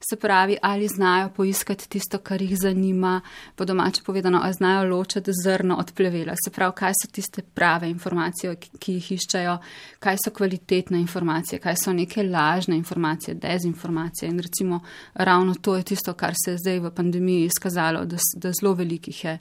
Se 0.00 0.16
pravi, 0.16 0.56
ali 0.62 0.88
znajo 0.88 1.30
poiskati 1.36 1.88
tisto, 1.88 2.18
kar 2.18 2.42
jih 2.42 2.56
zanima 2.58 3.20
po 3.62 3.66
domače 3.66 4.02
povedano, 4.02 4.40
a 4.42 4.52
znajo 4.52 4.96
ločiti 4.96 5.30
zrno 5.44 5.76
od 5.76 5.92
plevela. 5.92 6.34
Se 6.44 6.50
pravi, 6.50 6.72
kaj 6.76 6.92
so 6.92 7.08
tiste 7.12 7.42
prave 7.42 7.90
informacije, 7.90 8.56
ki 8.56 8.94
jih 8.96 9.10
iščejo, 9.12 9.52
kaj 10.02 10.16
so 10.24 10.32
kvalitetne 10.34 10.98
informacije, 11.00 11.60
kaj 11.62 11.76
so 11.78 11.92
neke 11.94 12.24
lažne 12.26 12.76
informacije, 12.76 13.34
dezinformacije. 13.34 14.30
In 14.30 14.40
recimo 14.42 14.80
ravno 15.14 15.54
to 15.54 15.76
je 15.76 15.82
tisto, 15.82 16.14
kar 16.14 16.34
se 16.44 16.50
je 16.50 16.58
zdaj 16.58 16.80
v 16.80 16.90
pandemiji 16.90 17.44
izkazalo, 17.44 18.04
da, 18.04 18.18
da 18.34 18.50
zelo 18.60 18.74
velikih 18.74 19.24
je 19.24 19.38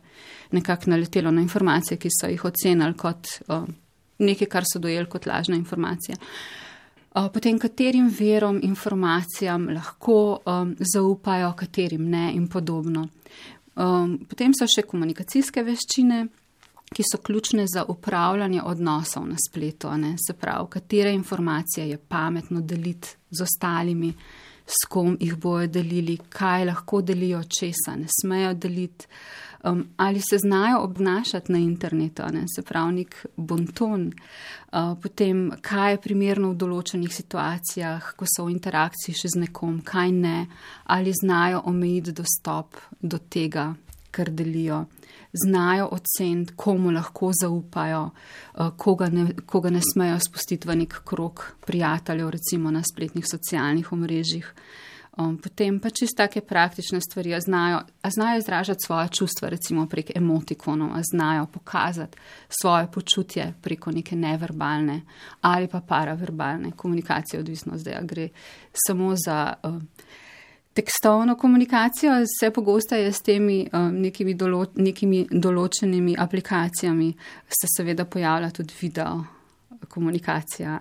nekako 0.51 0.93
naletelo 0.93 1.31
na 1.31 1.41
informacije, 1.41 1.97
ki 1.97 2.09
so 2.21 2.29
jih 2.29 2.45
ocenili 2.45 2.93
kot 2.93 3.27
o, 3.47 3.63
nekaj, 4.19 4.47
kar 4.47 4.69
so 4.73 4.79
dojeli 4.79 5.09
kot 5.09 5.25
lažne 5.25 5.57
informacije. 5.57 6.15
Potem, 7.33 7.57
katerim 7.59 8.05
verom 8.19 8.59
informacijam 8.63 9.65
lahko 9.73 10.19
um, 10.45 10.75
zaupajo, 10.93 11.55
katerim 11.57 12.05
ne, 12.09 12.29
in 12.35 12.45
podobno. 12.47 13.07
Um, 13.75 14.17
potem 14.27 14.51
so 14.53 14.67
še 14.67 14.83
komunikacijske 14.83 15.63
veščine, 15.63 16.25
ki 16.91 17.03
so 17.07 17.21
ključne 17.23 17.63
za 17.71 17.85
upravljanje 17.87 18.63
odnosov 18.67 19.23
na 19.29 19.37
spletu, 19.39 19.87
se 20.27 20.33
pravi, 20.33 20.67
katere 20.69 21.13
informacije 21.13 21.89
je 21.89 21.97
pametno 21.97 22.61
deliti 22.61 23.15
z 23.31 23.41
ostalimi, 23.41 24.13
s 24.71 24.87
kom 24.89 25.17
jih 25.19 25.35
bojo 25.35 25.67
delili, 25.67 26.17
kaj 26.29 26.65
lahko 26.71 27.01
delijo, 27.03 27.43
česa 27.43 27.97
ne 27.99 28.07
smejo 28.21 28.53
deliti 28.53 29.07
um, 29.63 29.87
ali 29.97 30.19
se 30.29 30.37
znajo 30.37 30.79
obnašati 30.79 31.51
na 31.51 31.57
internetu, 31.57 32.23
ne? 32.31 32.45
se 32.55 32.61
pravi, 32.61 32.93
nek 32.93 33.25
bonton, 33.35 34.11
uh, 34.71 34.97
potem 35.01 35.51
kaj 35.61 35.91
je 35.91 36.01
primerno 36.01 36.51
v 36.51 36.57
določenih 36.57 37.13
situacijah, 37.13 38.13
ko 38.17 38.25
so 38.29 38.47
v 38.47 38.55
interakciji 38.55 39.15
še 39.15 39.35
z 39.35 39.43
nekom, 39.45 39.81
kaj 39.85 40.11
ne, 40.11 40.37
ali 40.85 41.13
znajo 41.13 41.63
omejiti 41.71 42.15
dostop 42.15 42.79
do 43.01 43.19
tega, 43.29 43.71
kar 44.11 44.31
delijo. 44.31 44.85
Znajo 45.33 45.89
oceniti, 45.91 46.53
komu 46.55 46.91
lahko 46.91 47.31
zaupajo, 47.41 48.03
uh, 48.03 48.69
koga 48.77 49.09
ne, 49.09 49.27
koga 49.45 49.69
ne 49.69 49.79
smejo 49.93 50.19
spustiti 50.19 50.67
v 50.67 50.75
nek 50.75 51.01
krok 51.05 51.45
prijateljev, 51.65 52.29
recimo 52.29 52.71
na 52.71 52.83
spletnih 52.83 53.25
socialnih 53.31 53.91
omrežjih. 53.91 54.53
Um, 55.17 55.37
potem 55.37 55.79
pa 55.79 55.89
čisto 55.89 56.23
take 56.23 56.41
praktične 56.41 57.01
stvari, 57.01 57.33
a 57.35 57.39
znajo, 57.39 57.81
a 58.01 58.09
znajo 58.09 58.39
izražati 58.39 58.85
svoje 58.85 59.07
čustva, 59.07 59.49
recimo 59.49 59.87
prek 59.87 60.15
emotikonov, 60.15 60.89
a 60.95 61.01
znajo 61.03 61.45
pokazati 61.45 62.17
svoje 62.61 62.87
počutje 62.91 63.53
preko 63.61 63.91
neke 63.91 64.15
neverbalne 64.15 65.01
ali 65.41 65.67
pa 65.67 65.81
paraverbalne 65.81 66.71
komunikacije, 66.71 67.39
odvisno 67.39 67.77
zdaj, 67.77 67.93
a 67.93 68.01
gre 68.01 68.29
samo 68.87 69.15
za 69.25 69.53
uh, 69.63 69.81
tekstovno 70.73 71.35
komunikacijo, 71.35 72.13
vse 72.23 72.51
pogosteje 72.51 73.11
s 73.11 73.21
temi 73.21 73.67
um, 73.73 74.01
nekimi, 74.01 74.33
dolo, 74.33 74.65
nekimi 74.75 75.25
določenimi 75.31 76.15
aplikacijami 76.17 77.11
se 77.47 77.71
seveda 77.77 78.05
pojavlja 78.05 78.51
tudi 78.55 78.77
video 78.81 79.23
komunikacija. 79.89 80.79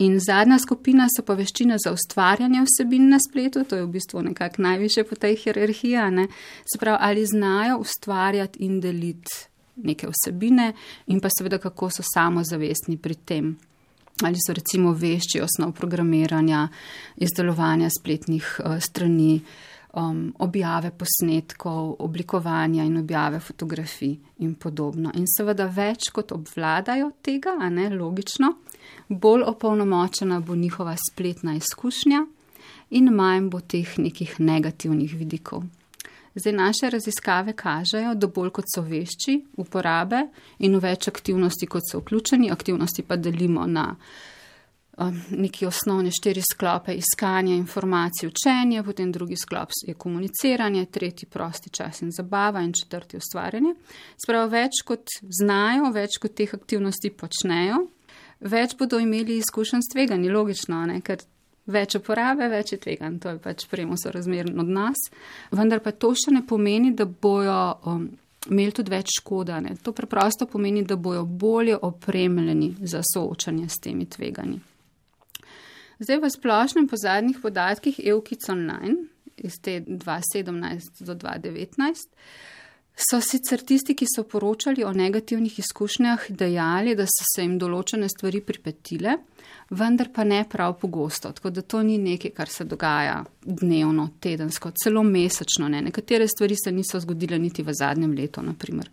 In 0.00 0.18
zadnja 0.20 0.58
skupina 0.58 1.08
so 1.10 1.24
pa 1.26 1.34
veščine 1.36 1.76
za 1.82 1.92
ustvarjanje 1.92 2.62
vsebin 2.64 3.10
na 3.10 3.18
spletu, 3.20 3.64
to 3.64 3.76
je 3.76 3.84
v 3.84 3.92
bistvu 3.96 4.22
nekako 4.30 4.62
najviše 4.62 5.04
po 5.04 5.16
tej 5.16 5.36
hierarhiji, 5.42 6.10
ne? 6.14 6.28
se 6.64 6.78
pravi, 6.78 6.98
ali 7.00 7.26
znajo 7.26 7.80
ustvarjati 7.82 8.64
in 8.64 8.80
deliti 8.80 9.48
neke 9.76 10.08
vsebine 10.08 10.72
in 11.06 11.20
pa 11.20 11.28
seveda, 11.32 11.58
kako 11.58 11.90
so 11.90 12.04
samozavestni 12.06 12.96
pri 12.96 13.14
tem. 13.14 13.56
Ali 14.22 14.36
so 14.36 14.52
recimo 14.52 14.92
vešči 14.92 15.40
osnov 15.40 15.72
programiranja, 15.72 16.68
izdelovanja 17.16 17.88
spletnih 18.00 18.60
uh, 18.60 18.76
strani, 18.80 19.40
um, 19.92 20.34
objave 20.38 20.90
posnetkov, 20.90 21.96
oblikovanja 21.98 22.84
in 22.84 22.96
objave 22.96 23.40
fotografij 23.40 24.16
in 24.38 24.54
podobno. 24.54 25.10
In 25.14 25.26
seveda 25.26 25.66
več 25.66 26.10
kot 26.12 26.32
obvladajo 26.32 27.10
tega, 27.22 27.56
a 27.60 27.70
ne 27.70 27.88
logično, 27.90 28.54
bolj 29.08 29.46
opolnomočena 29.46 30.40
bo 30.40 30.54
njihova 30.54 30.96
spletna 31.10 31.54
izkušnja 31.54 32.24
in 32.90 33.12
manj 33.14 33.50
bo 33.50 33.60
teh 33.60 33.98
nekih 33.98 34.40
negativnih 34.40 35.14
vidikov. 35.14 35.64
Zdaj 36.34 36.52
naše 36.52 36.90
raziskave 36.90 37.52
kažejo, 37.52 38.14
da 38.14 38.26
bolj 38.26 38.50
kot 38.50 38.68
so 38.74 38.82
vešči 38.86 39.40
uporabe 39.58 40.22
in 40.58 40.76
v 40.76 40.82
več 40.84 41.08
aktivnosti 41.08 41.66
kot 41.66 41.88
so 41.90 41.98
vključeni, 42.00 42.50
aktivnosti 42.50 43.02
pa 43.02 43.16
delimo 43.16 43.66
na 43.66 43.96
um, 44.98 45.22
neki 45.30 45.66
osnovne 45.66 46.10
štiri 46.14 46.42
sklope 46.52 46.94
iskanja 46.94 47.54
informacij, 47.54 48.28
učenje, 48.28 48.82
potem 48.82 49.12
drugi 49.12 49.36
sklop 49.36 49.74
je 49.86 49.94
komuniciranje, 49.94 50.86
tretji 50.86 51.28
prosti 51.28 51.70
čas 51.70 52.02
in 52.02 52.12
zabava 52.12 52.62
in 52.62 52.72
četrti 52.72 53.16
ustvarjanje. 53.16 53.74
Spravo 54.22 54.48
več 54.54 54.84
kot 54.86 55.08
znajo, 55.40 55.90
več 55.92 56.20
kot 56.22 56.34
teh 56.38 56.54
aktivnosti 56.54 57.10
počnejo, 57.10 57.86
več 58.40 58.78
bodo 58.78 59.02
imeli 59.02 59.40
izkušenj 59.42 59.82
s 59.82 59.92
tveganji, 59.92 60.30
logično, 60.30 60.86
ne? 60.86 61.00
ker 61.00 61.26
več 61.72 61.96
uporabe, 61.98 62.48
več 62.52 62.74
je 62.74 62.80
tvegan, 62.82 63.18
to 63.22 63.34
je 63.34 63.38
pač 63.42 63.66
premo 63.70 63.98
so 63.98 64.12
razmeren 64.14 64.58
od 64.60 64.68
nas. 64.70 65.06
Vendar 65.54 65.82
pa 65.84 65.92
to 65.92 66.12
še 66.14 66.34
ne 66.34 66.42
pomeni, 66.46 66.92
da 66.96 67.06
bojo 67.06 67.60
um, 67.90 68.08
imeli 68.48 68.74
tudi 68.76 68.92
več 68.92 69.14
škoda. 69.20 69.60
Ne? 69.64 69.76
To 69.84 69.94
preprosto 69.96 70.48
pomeni, 70.50 70.84
da 70.86 70.96
bojo 70.96 71.24
bolje 71.24 71.76
opremljeni 71.76 72.74
za 72.82 73.02
soočanje 73.06 73.68
s 73.68 73.80
temi 73.82 74.08
tveganji. 74.10 74.60
Zdaj 76.00 76.20
v 76.22 76.30
splošnem 76.32 76.86
po 76.88 76.96
zadnjih 76.96 77.42
podatkih 77.42 77.98
EUKIC 78.00 78.48
Online 78.48 78.96
iz 79.36 79.58
te 79.60 79.80
2017 79.80 81.04
do 81.04 81.14
2019 81.14 82.08
So 82.96 83.20
sicer 83.24 83.62
tisti, 83.64 83.94
ki 83.96 84.06
so 84.08 84.26
poročali 84.28 84.84
o 84.84 84.92
negativnih 84.92 85.58
izkušnjah, 85.58 86.26
dejali, 86.28 86.94
da 86.96 87.06
so 87.08 87.24
se 87.34 87.42
jim 87.42 87.56
določene 87.58 88.08
stvari 88.12 88.42
pripetile, 88.44 89.16
vendar 89.70 90.10
pa 90.12 90.24
ne 90.24 90.42
prav 90.50 90.76
pogosto. 90.80 91.30
Tako 91.32 91.50
da 91.50 91.62
to 91.62 91.80
ni 91.86 91.96
nekaj, 91.98 92.34
kar 92.36 92.52
se 92.52 92.66
dogaja 92.68 93.22
dnevno, 93.44 94.10
tedensko, 94.20 94.74
celo 94.76 95.02
mesečno. 95.06 95.70
Ne. 95.72 95.80
Nekatere 95.88 96.28
stvari 96.28 96.58
se 96.60 96.72
niso 96.72 97.00
zgodile 97.00 97.38
niti 97.38 97.64
v 97.64 97.74
zadnjem 97.78 98.12
letu, 98.18 98.44
naprimer. 98.44 98.90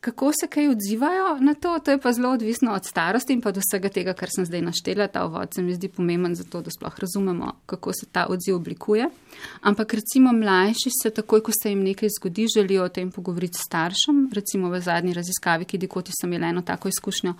Kako 0.00 0.32
se 0.40 0.46
kaj 0.46 0.68
odzivajo 0.68 1.38
na 1.40 1.54
to, 1.54 1.78
to 1.78 1.90
je 1.90 2.00
pa 2.00 2.12
zelo 2.12 2.30
odvisno 2.30 2.72
od 2.72 2.84
starosti 2.84 3.32
in 3.32 3.40
pa 3.40 3.48
od 3.48 3.56
vsega 3.56 3.88
tega, 3.88 4.12
kar 4.12 4.28
sem 4.30 4.46
zdaj 4.46 4.62
naštela. 4.62 5.08
Ta 5.08 5.24
uvod 5.26 5.54
se 5.54 5.62
mi 5.62 5.74
zdi 5.74 5.88
pomemben 5.88 6.34
za 6.34 6.44
to, 6.44 6.60
da 6.62 6.70
sploh 6.70 6.98
razumemo, 6.98 7.52
kako 7.66 7.92
se 7.92 8.06
ta 8.12 8.26
odziv 8.26 8.56
oblikuje. 8.56 9.08
Ampak 9.60 9.94
recimo 9.94 10.32
mlajši 10.32 10.90
se 11.02 11.10
takoj, 11.10 11.42
ko 11.42 11.52
se 11.62 11.70
jim 11.70 11.82
nekaj 11.82 12.08
zgodi, 12.18 12.46
želijo 12.56 12.84
o 12.84 12.88
tem 12.88 13.10
pogovoriti 13.10 13.58
s 13.58 13.66
staršem. 13.66 14.30
Recimo 14.34 14.70
v 14.70 14.80
zadnji 14.80 15.12
raziskavi, 15.12 15.64
ki 15.64 15.78
dikoti 15.78 16.12
sem 16.20 16.32
imela 16.32 16.46
eno 16.46 16.62
tako 16.62 16.88
izkušnjo, 16.88 17.34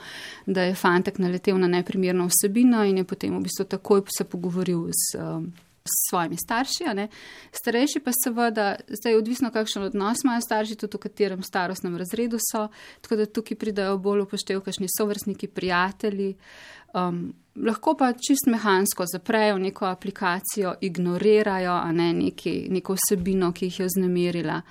da 0.47 0.63
je 0.63 0.75
fantek 0.75 1.19
naletel 1.19 1.59
na 1.59 1.67
neprimerno 1.67 2.27
vsebino 2.27 2.85
in 2.85 2.99
je 2.99 3.05
potem 3.05 3.39
v 3.39 3.43
bistvu 3.43 3.65
takoj 3.65 4.03
se 4.19 4.25
pogovoril 4.25 4.89
z. 4.91 5.19
Um, 5.19 5.53
s 5.89 6.11
svojimi 6.11 6.37
starši, 6.37 7.09
starejši 7.53 8.01
pa 8.05 8.15
seveda, 8.25 8.69
zdaj 8.89 9.13
je 9.13 9.19
odvisno, 9.19 9.51
kakšen 9.51 9.89
odnos 9.89 10.25
imajo 10.25 10.45
starši, 10.47 10.77
tudi 10.77 10.97
v 10.97 11.05
katerem 11.09 11.43
starostnem 11.43 11.97
razredu 11.97 12.39
so, 12.53 12.69
tako 13.01 13.17
da 13.17 13.27
tukaj 13.27 13.57
pridajo 13.57 13.99
bolj 13.99 14.27
upoštev, 14.27 14.61
kakšni 14.61 14.87
sovrstniki, 14.97 15.49
prijatelji. 15.49 16.35
Um, 16.95 17.35
lahko 17.57 17.95
pa 17.99 18.13
čist 18.13 18.47
mehansko 18.47 19.05
zaprejo 19.07 19.59
neko 19.59 19.87
aplikacijo, 19.87 20.75
ignorirajo 20.81 21.81
ne, 21.93 22.13
neki, 22.13 22.69
neko 22.71 22.97
vsebino, 22.97 23.53
ki 23.53 23.69
jih 23.69 23.81
je 23.81 23.89
znemirila. 23.97 24.63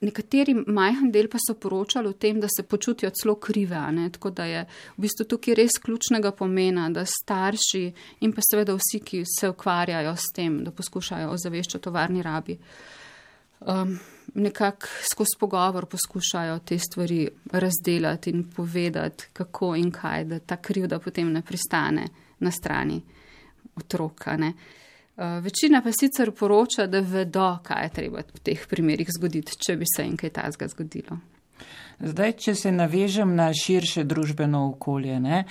Nekateri 0.00 0.54
majhen 0.54 1.10
del 1.12 1.28
pa 1.28 1.38
so 1.40 1.54
poročali 1.54 2.08
o 2.08 2.12
tem, 2.12 2.40
da 2.40 2.48
se 2.48 2.62
počutijo 2.62 3.10
celo 3.10 3.34
krive. 3.34 3.80
Tako 4.12 4.30
da 4.30 4.44
je 4.44 4.64
v 4.96 5.04
bistvu 5.06 5.26
tukaj 5.28 5.54
res 5.54 5.78
ključnega 5.82 6.32
pomena, 6.32 6.88
da 6.90 7.04
starši 7.04 7.84
in 8.20 8.32
pa 8.32 8.42
seveda 8.42 8.74
vsi, 8.74 9.00
ki 9.00 9.22
se 9.28 9.48
ukvarjajo 9.48 10.16
s 10.16 10.32
tem, 10.34 10.62
da 10.64 10.70
poskušajo 10.70 11.30
ozaveščati 11.30 11.88
o 11.88 11.92
varni 11.92 12.22
rabi. 12.22 12.58
Um, 13.60 13.98
nekako 14.34 14.86
skozi 15.12 15.38
pogovor 15.40 15.86
poskušajo 15.86 16.58
te 16.58 16.78
stvari 16.78 17.28
razdelati 17.52 18.30
in 18.30 18.44
povedati, 18.50 19.28
kako 19.32 19.74
in 19.76 19.90
kaj, 19.90 20.24
da 20.24 20.38
ta 20.38 20.56
krivda 20.56 20.98
potem 20.98 21.32
ne 21.32 21.42
pristane 21.42 22.08
na 22.38 22.50
strani 22.50 23.02
otroka. 23.76 24.36
Ne. 24.36 24.52
Uh, 25.16 25.44
večina 25.44 25.82
pa 25.82 25.92
sicer 25.92 26.32
poroča, 26.32 26.86
da 26.86 27.00
vedo, 27.00 27.58
kaj 27.62 27.84
je 27.84 27.92
treba 28.00 28.24
v 28.34 28.42
teh 28.42 28.66
primerih 28.68 29.08
zgoditi, 29.18 29.56
če 29.58 29.76
bi 29.76 29.86
se 29.86 30.02
jim 30.02 30.16
kaj 30.18 30.30
tazga 30.40 30.68
zgodilo. 30.68 31.20
Zdaj, 32.00 32.32
če 32.32 32.54
se 32.54 32.72
navežem 32.72 33.36
na 33.36 33.52
širše 33.54 34.02
družbeno 34.04 34.66
okolje, 34.72 35.20
ne, 35.20 35.44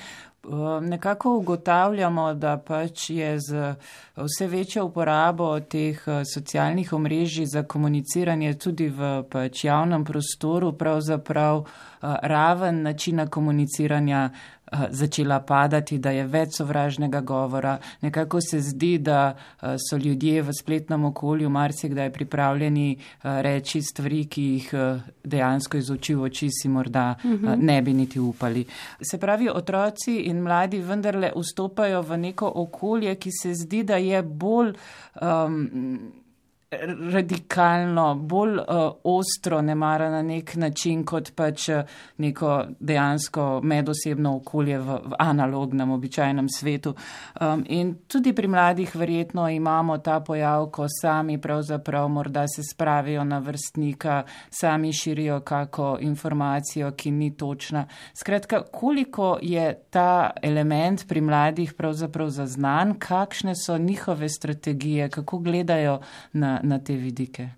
Ehm, 0.44 0.86
nekako 0.86 1.38
ugotavljamo, 1.38 2.34
da 2.34 2.58
pač 2.58 3.10
je 3.10 3.40
z 3.40 3.76
vse 4.16 4.48
večjo 4.48 4.86
uporabo 4.86 5.60
teh 5.60 6.04
eh, 6.08 6.26
socialnih 6.34 6.94
omrežij 6.94 7.46
za 7.46 7.64
komuniciranje 7.64 8.54
tudi 8.54 8.90
v 8.90 9.24
pač 9.32 9.64
javnem 9.64 10.04
prostoru 10.04 10.74
pravzaprav 10.78 11.64
eh, 11.64 12.16
raven 12.22 12.82
načina 12.82 13.28
komuniciranja 13.28 14.30
Eh, 14.63 14.63
začela 14.90 15.40
padati, 15.40 15.98
da 15.98 16.12
je 16.12 16.26
več 16.28 16.58
sovražnega 16.58 17.22
govora. 17.22 17.78
Nekako 18.02 18.42
se 18.42 18.60
zdi, 18.62 18.98
da 18.98 19.36
eh, 19.36 19.76
so 19.78 19.98
ljudje 19.98 20.42
v 20.42 20.54
spletnem 20.60 21.06
okolju 21.06 21.50
marsikdaj 21.50 22.12
pripravljeni 22.14 22.92
eh, 22.92 23.42
reči 23.42 23.82
stvari, 23.82 24.26
ki 24.26 24.44
jih 24.44 24.72
dejansko 25.24 25.78
iz 25.78 25.92
oči 25.92 26.16
v 26.16 26.28
oči 26.30 26.50
si 26.52 26.70
morda 26.70 27.16
mhm. 27.24 27.66
ne 27.66 27.82
bi 27.82 27.94
niti 27.94 28.20
upali. 28.20 28.66
Se 29.02 29.18
pravi, 29.18 29.50
otroci 29.50 30.18
in 30.30 30.42
mladi 30.42 30.80
vendarle 30.80 31.32
vstopajo 31.36 32.02
v 32.02 32.18
neko 32.18 32.52
okolje, 32.56 33.16
ki 33.16 33.32
se 33.42 33.54
zdi, 33.54 33.84
da 33.84 33.98
je 33.98 34.22
bolj. 34.24 34.74
Um, 35.22 36.23
radikalno, 37.14 38.16
bolj 38.16 38.58
uh, 38.58 38.66
ostro, 39.04 39.62
ne 39.62 39.76
mara 39.76 40.10
na 40.10 40.22
nek 40.22 40.56
način, 40.56 41.04
kot 41.06 41.32
pač 41.36 41.70
uh, 41.70 41.84
neko 42.18 42.64
dejansko 42.80 43.62
medosebno 43.64 44.36
okolje 44.36 44.80
v, 44.80 44.98
v 45.06 45.20
analognem, 45.20 45.92
običajnem 45.92 46.50
svetu. 46.50 46.96
Um, 47.42 47.64
in 47.68 47.96
tudi 48.08 48.34
pri 48.34 48.48
mladih 48.48 48.96
verjetno 48.96 49.50
imamo 49.50 49.98
ta 49.98 50.20
pojav, 50.20 50.70
ko 50.72 50.88
sami 51.02 51.38
pravzaprav 51.42 52.10
morda 52.10 52.48
se 52.48 52.64
spravijo 52.64 53.24
na 53.24 53.40
vrstnika, 53.40 54.24
sami 54.50 54.94
širijo 54.94 55.40
kako 55.40 55.98
informacijo, 56.02 56.92
ki 56.92 57.12
ni 57.12 57.32
točna. 57.38 57.86
Skratka, 58.14 58.64
koliko 58.72 59.38
je 59.42 59.74
ta 59.90 60.32
element 60.42 61.08
pri 61.08 61.22
mladih 61.22 61.74
pravzaprav 61.74 62.30
zaznan, 62.30 62.96
kakšne 63.00 63.56
so 63.56 63.78
njihove 63.78 64.30
strategije, 64.30 65.10
kako 65.10 65.38
gledajo 65.38 66.00
na 66.34 66.60
na 66.64 66.80
te 66.80 66.96
vidike. 66.96 67.50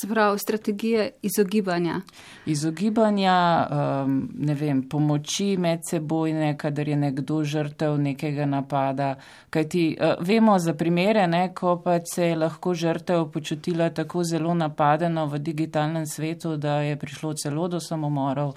Se 0.00 0.08
pravi, 0.08 0.38
strategije 0.38 1.10
izogibanja. 1.22 2.00
Izogibanja, 2.46 3.66
um, 3.70 4.30
ne 4.34 4.54
vem, 4.54 4.82
pomoči 4.88 5.56
medsebojne, 5.56 6.56
kadar 6.58 6.88
je 6.88 6.96
nekdo 6.96 7.44
žrtev 7.44 7.98
nekega 7.98 8.46
napada. 8.46 9.14
Kaj 9.50 9.68
ti 9.68 9.84
uh, 10.00 10.26
vemo 10.26 10.58
za 10.58 10.74
primere, 10.74 11.26
ne, 11.26 11.54
ko 11.54 11.76
pa 11.84 12.00
se 12.14 12.26
je 12.26 12.36
lahko 12.36 12.74
žrtev 12.74 13.28
počutila 13.30 13.90
tako 13.90 14.24
zelo 14.24 14.54
napadeno 14.54 15.26
v 15.26 15.38
digitalnem 15.38 16.06
svetu, 16.06 16.56
da 16.56 16.80
je 16.80 16.98
prišlo 16.98 17.34
celo 17.34 17.68
do 17.68 17.80
samomorov. 17.80 18.56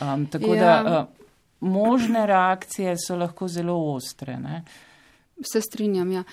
Um, 0.00 0.26
tako 0.26 0.54
ja. 0.54 0.82
da 0.82 1.00
uh, 1.00 1.06
možne 1.60 2.26
reakcije 2.26 2.96
so 2.96 3.16
lahko 3.16 3.48
zelo 3.48 3.76
ostre. 3.94 4.40
Ne. 4.40 4.64
Se 5.52 5.60
strinjam, 5.60 6.12
ja. 6.12 6.24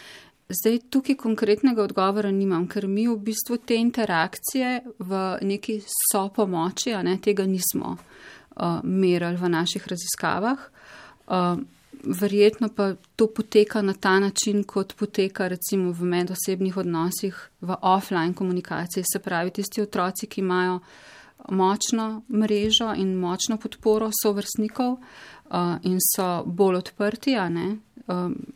Zdaj 0.49 0.79
tukaj 0.89 1.15
konkretnega 1.17 1.81
odgovora 1.84 2.29
nimam, 2.31 2.67
ker 2.69 2.86
mi 2.88 3.08
v 3.10 3.15
bistvu 3.17 3.58
te 3.65 3.79
interakcije 3.81 4.81
v 4.99 5.21
neki 5.41 5.79
so 5.89 6.27
pomoči, 6.29 6.93
a 6.93 7.01
ne 7.03 7.17
tega 7.17 7.47
nismo 7.49 7.95
uh, 7.95 8.84
merali 8.84 9.41
v 9.41 9.49
naših 9.49 9.88
raziskavah. 9.89 10.67
Uh, 11.25 11.58
verjetno 12.05 12.69
pa 12.69 12.93
to 13.15 13.27
poteka 13.27 13.81
na 13.81 13.93
ta 13.93 14.19
način, 14.19 14.63
kot 14.63 14.93
poteka 14.93 15.47
recimo 15.47 15.91
v 15.91 16.05
medosebnih 16.05 16.77
odnosih, 16.77 17.49
v 17.62 17.77
offline 17.81 18.34
komunikaciji, 18.34 19.03
se 19.13 19.19
pravi 19.19 19.49
tisti 19.49 19.81
otroci, 19.81 20.27
ki 20.27 20.41
imajo 20.41 20.79
močno 21.49 22.21
mrežo 22.29 22.93
in 22.93 23.15
močno 23.17 23.58
podporo 23.58 24.12
sovrstnikov 24.21 24.91
uh, 24.93 25.77
in 25.84 25.97
so 25.97 26.43
bolj 26.45 26.84
odprti, 26.84 27.36
a 27.36 27.49
ne, 27.49 27.77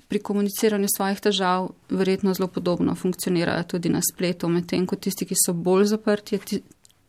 pri 0.07 0.19
komuniciranju 0.19 0.87
svojih 0.95 1.19
težav 1.19 1.71
verjetno 1.89 2.33
zelo 2.33 2.47
podobno 2.47 2.95
funkcionirajo 2.95 3.63
tudi 3.63 3.89
na 3.89 4.01
spletu, 4.01 4.49
medtem 4.49 4.85
ko 4.85 4.95
tisti, 4.95 5.25
ki 5.25 5.37
so 5.45 5.53
bolj 5.53 5.87
zaprti, 5.89 6.37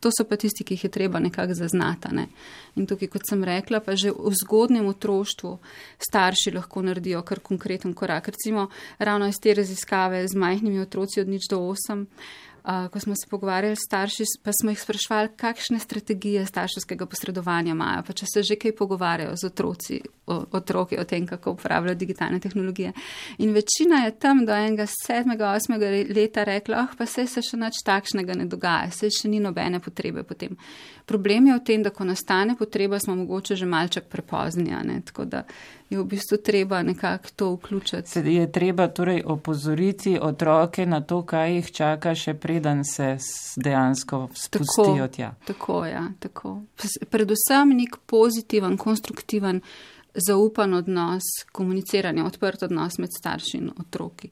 to 0.01 0.09
so 0.09 0.25
pa 0.25 0.35
tisti, 0.41 0.65
ki 0.65 0.73
jih 0.73 0.83
je 0.83 0.89
treba 0.89 1.19
nekako 1.19 1.53
zaznati. 1.53 2.09
Ne. 2.17 2.27
In 2.75 2.87
tukaj, 2.89 3.11
kot 3.13 3.29
sem 3.29 3.43
rekla, 3.45 3.79
pa 3.85 3.95
že 3.95 4.09
v 4.09 4.33
zgodnjem 4.41 4.87
otroštvu 4.89 5.57
starši 6.01 6.55
lahko 6.57 6.81
naredijo 6.81 7.21
kar 7.21 7.39
konkreten 7.39 7.93
korak. 7.93 8.31
Recimo 8.33 8.69
ravno 8.97 9.27
iz 9.29 9.37
te 9.37 9.53
raziskave 9.53 10.27
z 10.27 10.35
majhnimi 10.35 10.81
otroci 10.81 11.21
od 11.21 11.29
nič 11.29 11.45
do 11.49 11.61
osem 11.69 12.07
ko 12.63 12.99
smo 12.99 13.15
se 13.15 13.29
pogovarjali 13.29 13.75
s 13.75 13.85
starši, 13.87 14.23
pa 14.43 14.51
smo 14.61 14.71
jih 14.71 14.81
sprašvali, 14.81 15.29
kakšne 15.35 15.79
strategije 15.79 16.45
starševskega 16.45 17.05
posredovanja 17.05 17.71
imajo, 17.71 18.03
pa 18.07 18.13
če 18.13 18.25
se 18.33 18.43
že 18.43 18.55
kaj 18.55 18.75
pogovarjajo 18.77 19.35
z 19.35 19.49
otroci, 19.49 20.01
o, 20.27 20.43
otroki 20.51 20.99
o 20.99 21.03
tem, 21.03 21.27
kako 21.27 21.55
uporabljajo 21.57 21.95
digitalne 21.95 22.39
tehnologije. 22.39 22.93
In 23.37 23.53
večina 23.53 24.05
je 24.05 24.15
tam 24.19 24.45
do 24.45 24.53
enega 24.53 24.85
sedmega, 24.85 25.51
osmega 25.57 25.89
leta 26.15 26.43
rekla, 26.43 26.85
oh, 26.85 26.95
pa 26.97 27.05
se 27.05 27.27
se 27.27 27.41
še 27.41 27.57
nič 27.57 27.81
takšnega 27.85 28.37
ne 28.37 28.45
dogaja, 28.45 28.91
se 28.91 29.09
še 29.09 29.29
ni 29.29 29.39
nobene 29.39 29.79
potrebe 29.79 30.23
potem. 30.23 30.57
Problem 31.05 31.47
je 31.47 31.57
v 31.57 31.63
tem, 31.65 31.83
da 31.83 31.89
ko 31.89 32.05
nastane 32.07 32.55
potreba, 32.57 32.99
smo 32.99 33.15
mogoče 33.15 33.55
že 33.55 33.65
malček 33.65 34.07
prepozni, 34.09 34.71
tako 35.05 35.25
da 35.25 35.43
je 35.91 35.99
v 35.99 36.05
bistvu 36.07 36.37
treba 36.37 36.83
nekako 36.83 37.29
to 37.35 37.53
vključiti. 37.53 38.09
Se 38.09 38.19
je 38.19 38.51
treba 38.51 38.87
torej 38.87 39.23
opozoriti 39.25 40.17
otroke 40.21 40.85
na 40.85 41.01
to, 41.01 41.21
kaj 41.25 41.55
jih 41.55 41.71
čaka, 41.71 42.15
še 42.15 42.33
preden 42.51 42.85
se 42.85 43.17
dejansko 43.55 44.29
spustijo 44.33 44.95
tako, 44.95 45.07
tja. 45.07 45.35
Tako, 45.45 45.85
ja, 45.85 46.03
tako. 46.19 46.61
Predvsem 47.09 47.69
nek 47.77 47.95
pozitiven, 48.05 48.77
konstruktiven, 48.77 49.61
zaupan 50.27 50.73
odnos, 50.73 51.23
komuniciranje, 51.51 52.23
odprt 52.23 52.63
odnos 52.67 52.97
med 52.99 53.15
starši 53.19 53.57
in 53.57 53.71
otroki. 53.79 54.31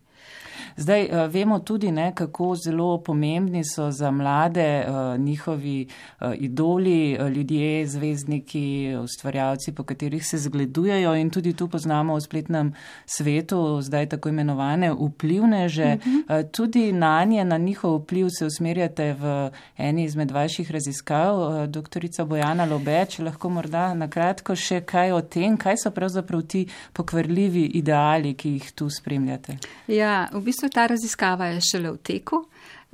Zdaj 0.77 1.05
uh, 1.05 1.31
vemo 1.33 1.59
tudi, 1.59 1.91
ne, 1.91 2.11
kako 2.15 2.55
zelo 2.55 2.97
pomembni 2.97 3.63
so 3.63 3.91
za 3.91 4.11
mlade 4.11 4.85
uh, 4.87 5.19
njihovi 5.19 5.87
uh, 6.21 6.33
idoli, 6.37 7.11
ljudje, 7.35 7.87
zvezdniki, 7.87 8.95
ustvarjalci, 9.03 9.71
po 9.71 9.83
katerih 9.83 10.25
se 10.25 10.37
zgledujejo 10.37 11.15
in 11.15 11.29
tudi 11.29 11.53
tu 11.53 11.67
poznamo 11.67 12.15
v 12.15 12.21
spletnem 12.21 12.73
svetu 13.05 13.81
zdaj 13.81 14.09
tako 14.09 14.29
imenovane 14.29 14.91
vplivneže. 14.91 15.97
Uh 15.97 16.05
-huh. 16.05 16.39
uh, 16.43 16.51
tudi 16.51 16.91
na 16.91 17.23
nje, 17.23 17.45
na 17.45 17.57
njihov 17.57 17.97
vpliv 17.97 18.27
se 18.29 18.45
usmerjate 18.45 19.13
v 19.13 19.51
eni 19.77 20.03
izmed 20.03 20.31
vaših 20.31 20.71
raziskav, 20.71 21.67
doktorica 21.67 22.25
Bojana 22.25 22.65
Lobeč, 22.65 23.19
lahko 23.19 23.49
morda 23.49 23.93
na 23.93 24.07
kratko 24.07 24.55
še 24.55 24.81
kaj 24.81 25.11
o 25.11 25.21
tem, 25.21 25.57
kaj 25.57 25.77
so 25.83 25.91
pravzaprav 25.91 26.41
ti 26.41 26.65
pokvarljivi 26.93 27.65
ideali, 27.79 28.33
ki 28.33 28.49
jih 28.57 28.71
tu 28.71 28.89
spremljate. 28.89 29.57
Ja, 29.87 30.29
v 30.33 30.41
bistvu 30.49 30.69
ta 30.73 30.88
raziskava 30.89 31.53
je 31.53 31.62
šele 31.71 31.93
v 31.95 32.03
teku. 32.03 32.43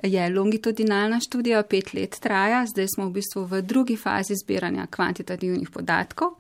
Je 0.03 0.29
longitudinalna 0.29 1.19
študija, 1.23 1.61
pet 1.63 1.93
let 1.93 2.17
traja, 2.19 2.65
zdaj 2.67 2.87
smo 2.95 3.05
v 3.07 3.13
bistvu 3.15 3.45
v 3.47 3.61
drugi 3.63 3.95
fazi 3.95 4.35
zbiranja 4.35 4.89
kvantitativnih 4.91 5.69
podatkov. 5.71 6.35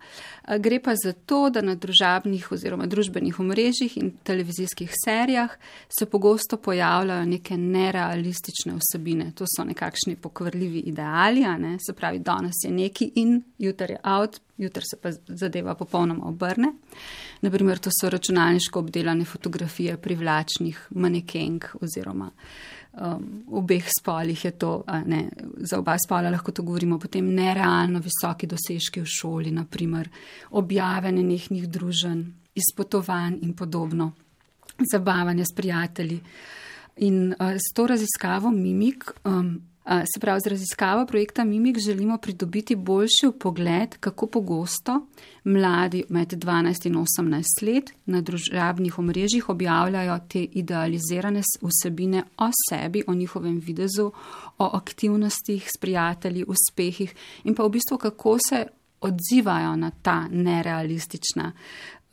Gre 0.59 0.79
pa 0.83 0.93
za 0.99 1.13
to, 1.13 1.49
da 1.49 1.63
na 1.63 1.77
družabnih 1.79 2.51
oziroma 2.51 2.85
družbenih 2.85 3.39
omrežjih 3.39 3.97
in 3.97 4.11
televizijskih 4.27 4.91
serijah 5.05 5.55
se 5.87 6.05
pogosto 6.05 6.57
pojavljajo 6.57 7.25
neke 7.25 7.57
nerealistične 7.57 8.75
vsebine. 8.75 9.31
To 9.39 9.47
so 9.47 9.63
nekakšni 9.63 10.15
pokvarljivi 10.15 10.83
ideali, 10.91 11.47
ne? 11.57 11.77
se 11.79 11.93
pravi, 11.93 12.19
danes 12.19 12.59
je 12.65 12.71
neki 12.71 13.11
in 13.15 13.39
jutr 13.57 13.91
je 13.91 13.99
out, 14.03 14.41
jutr 14.57 14.81
se 14.83 14.97
pa 15.01 15.11
zadeva 15.11 15.75
popolnoma 15.75 16.27
obrne. 16.27 16.73
Naprimer, 17.41 17.79
to 17.79 17.89
so 17.91 18.09
računalniško 18.09 18.79
obdelane 18.79 19.25
fotografije 19.25 19.97
privlačnih 19.97 20.87
manekenk 20.89 21.75
oziroma 21.81 22.31
um, 23.01 23.43
obeh 23.51 23.85
spolih 23.99 24.45
je 24.45 24.51
to, 24.51 24.83
ne, 25.05 25.29
za 25.57 25.79
oba 25.79 25.95
spola 26.05 26.29
lahko 26.29 26.51
to 26.51 26.63
govorimo, 26.63 26.99
potem 26.99 27.27
nerealno 27.35 27.99
visoki 27.99 28.47
dosežki 28.47 29.01
v 29.01 29.09
šoli, 29.09 29.51
naprimer 29.51 30.09
objave 30.51 31.11
nenehnih 31.11 31.67
družen, 31.69 32.25
izpotovanj 32.55 33.39
in 33.41 33.53
podobno, 33.55 34.11
zabavanje 34.91 35.45
s 35.45 35.55
prijatelji. 35.55 36.19
In 36.97 37.33
uh, 37.33 37.55
s 37.59 37.73
to 37.75 37.87
raziskavo 37.87 38.51
Mimik 38.51 39.11
um, 39.23 39.59
Se 39.85 40.19
pravi, 40.19 40.39
z 40.41 40.47
raziskavo 40.47 41.05
projekta 41.05 41.43
Mimik 41.43 41.79
želimo 41.79 42.17
pridobiti 42.17 42.75
boljši 42.75 43.31
pogled, 43.39 43.97
kako 43.99 44.27
pogosto 44.27 45.07
mladi 45.43 46.03
med 46.09 46.27
12 46.27 46.87
in 46.87 46.95
18 46.95 47.43
let 47.61 47.91
na 48.05 48.21
družabnih 48.21 48.99
omrežjih 48.99 49.49
objavljajo 49.49 50.19
te 50.29 50.43
idealizirane 50.43 51.41
vsebine 51.61 52.23
o 52.37 52.49
sebi, 52.69 53.03
o 53.07 53.13
njihovem 53.13 53.59
videzu, 53.59 54.11
o 54.57 54.69
aktivnostih 54.73 55.67
s 55.75 55.77
prijatelji, 55.77 56.45
uspehih 56.47 57.13
in 57.43 57.55
pa 57.55 57.63
v 57.63 57.69
bistvu 57.69 57.97
kako 57.97 58.37
se 58.49 58.65
odzivajo 59.01 59.75
na 59.75 59.91
ta 60.01 60.27
nerealistična 60.31 61.51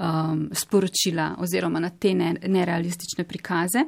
um, 0.02 0.48
sporočila 0.52 1.34
oziroma 1.38 1.80
na 1.80 1.90
te 1.90 2.14
nerealistične 2.14 3.24
prikaze. 3.24 3.84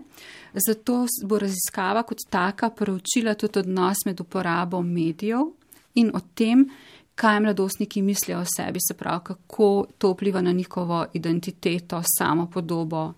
Zato 0.67 1.07
bo 1.25 1.39
raziskava 1.39 2.03
kot 2.03 2.19
taka 2.31 2.71
preučila 2.71 3.35
tudi 3.35 3.59
odnos 3.59 4.05
med 4.07 4.21
uporabo 4.21 4.83
medijev 4.83 5.51
in 5.95 6.11
o 6.15 6.21
tem, 6.35 6.69
kaj 7.15 7.41
mladostniki 7.41 8.03
mislijo 8.03 8.41
o 8.41 8.45
sebi, 8.57 8.79
se 8.89 8.95
pravi, 8.95 9.21
kako 9.25 9.87
to 9.99 10.13
vpliva 10.13 10.43
na 10.43 10.53
njihovo 10.53 11.07
identiteto, 11.13 12.03
samo 12.19 12.51
podobo, 12.51 13.13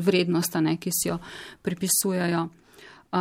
vrednost, 0.00 0.54
ne, 0.60 0.76
ki 0.76 0.90
si 0.92 1.08
jo 1.08 1.18
pripisujejo 1.62 2.48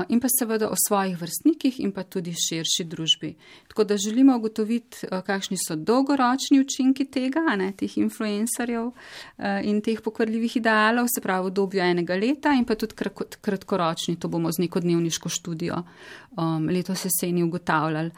in 0.09 0.19
pa 0.19 0.27
seveda 0.39 0.69
o 0.69 0.75
svojih 0.87 1.17
vrstnikih 1.21 1.79
in 1.79 1.91
pa 1.91 2.03
tudi 2.03 2.33
širši 2.33 2.83
družbi. 2.83 3.35
Tako 3.67 3.83
da 3.83 3.97
želimo 3.97 4.35
ugotoviti, 4.37 5.07
kakšni 5.25 5.57
so 5.67 5.75
dolgoročni 5.75 6.59
učinki 6.59 7.05
tega, 7.05 7.55
ne, 7.55 7.71
teh 7.77 7.97
influencerjev 7.97 8.91
in 9.63 9.81
teh 9.81 10.01
pokvarljivih 10.01 10.57
idealov, 10.57 11.07
se 11.15 11.21
pravi 11.21 11.49
v 11.49 11.53
dobju 11.53 11.81
enega 11.81 12.15
leta 12.15 12.53
in 12.53 12.65
pa 12.65 12.75
tudi 12.75 12.95
kratkoročni, 13.41 14.19
to 14.19 14.27
bomo 14.27 14.51
z 14.51 14.65
neko 14.65 14.79
dnevniško 14.79 15.29
študijo 15.29 15.83
um, 16.37 16.69
letos 16.69 17.05
jeseni 17.05 17.43
ugotavljali. 17.43 18.11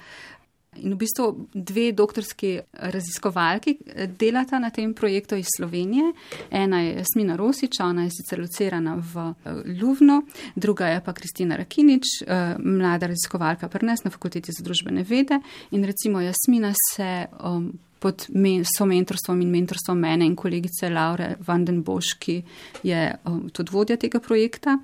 In 0.84 0.94
v 0.94 0.98
bistvu 0.98 1.48
dve 1.54 1.92
doktorski 1.92 2.60
raziskovalki 2.74 3.78
delata 4.20 4.60
na 4.60 4.70
tem 4.70 4.94
projektu 4.94 5.36
iz 5.36 5.46
Slovenije. 5.58 6.14
Ena 6.52 6.82
je 6.82 6.96
Jasmina 6.96 7.36
Rosič, 7.36 7.80
ona 7.80 8.04
je 8.04 8.10
sicer 8.10 8.40
locirana 8.40 8.96
v 8.96 9.34
Ljubno, 9.66 10.22
druga 10.56 10.88
je 10.88 11.02
pa 11.04 11.14
Kristina 11.14 11.56
Rakinič, 11.56 12.04
eh, 12.28 12.56
mlada 12.60 13.08
raziskovalka 13.08 13.68
pri 13.68 13.86
nas 13.86 14.04
na 14.04 14.12
Fakulteti 14.12 14.52
za 14.52 14.64
družbene 14.64 15.04
vede. 15.04 15.40
In 15.72 15.84
recimo 15.84 16.22
Jasmina 16.22 16.74
se 16.96 17.26
um, 17.44 17.74
pod 18.00 18.26
men, 18.30 18.64
so 18.66 18.86
mentorstvom 18.86 19.42
in 19.42 19.52
mentorstvom 19.52 20.00
mene 20.00 20.26
in 20.26 20.36
kolegice 20.36 20.90
Laure 20.90 21.36
Vandenboš, 21.48 22.14
ki 22.20 22.42
je 22.84 23.04
um, 23.26 23.48
tudi 23.50 23.74
vodja 23.74 23.98
tega 23.98 24.20
projekta. 24.20 24.78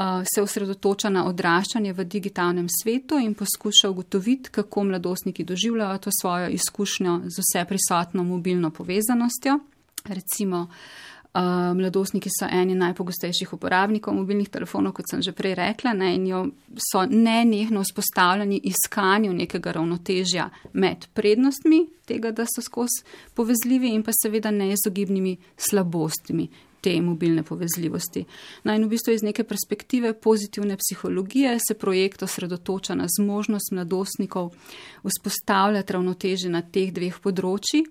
Uh, 0.00 0.22
se 0.24 0.42
osredotoča 0.42 1.10
na 1.12 1.26
odraščanje 1.28 1.92
v 1.92 2.04
digitalnem 2.08 2.68
svetu 2.72 3.18
in 3.20 3.34
poskuša 3.36 3.90
ugotoviti, 3.90 4.50
kako 4.50 4.84
mladostniki 4.84 5.44
doživljajo 5.44 5.98
to 5.98 6.10
svojo 6.20 6.48
izkušnjo 6.48 7.20
z 7.28 7.44
vse 7.44 7.64
prisotno 7.68 8.24
mobilno 8.24 8.70
povezanostjo. 8.70 9.58
Recimo, 10.04 10.68
mladostniki 11.74 12.28
so 12.32 12.46
eni 12.50 12.74
najpogostejših 12.74 13.52
uporabnikov 13.52 14.14
mobilnih 14.14 14.48
telefonov, 14.48 14.92
kot 14.92 15.10
sem 15.10 15.22
že 15.22 15.32
prej 15.32 15.54
rekla, 15.54 15.92
ne, 15.94 16.14
in 16.14 16.52
so 16.74 17.04
nenehno 17.06 17.84
vzpostavljeni 17.86 18.60
iskanju 18.64 19.32
nekega 19.32 19.72
ravnotežja 19.72 20.50
med 20.72 21.06
prednostmi 21.14 21.86
tega, 22.06 22.32
da 22.32 22.46
so 22.50 22.62
skozi 22.62 23.04
povezljivi 23.34 23.94
in 23.94 24.02
pa 24.02 24.10
seveda 24.16 24.50
neizogibnimi 24.50 25.36
slabostmi, 25.56 26.48
te 26.80 26.96
mobilne 27.00 27.42
povezljivosti. 27.42 28.24
No 28.64 28.74
in 28.74 28.84
v 28.84 28.90
bistvu 28.96 29.14
iz 29.14 29.22
neke 29.22 29.44
perspektive 29.44 30.14
pozitivne 30.14 30.76
psihologije 30.80 31.58
se 31.68 31.74
projekt 31.74 32.22
osredotoča 32.22 32.94
na 32.94 33.06
zmožnost 33.18 33.72
mladostnikov 33.72 34.50
vzpostavljati 35.04 35.92
ravnoteže 35.92 36.48
na 36.48 36.62
teh 36.62 36.90
dveh 36.92 37.20
področji 37.22 37.84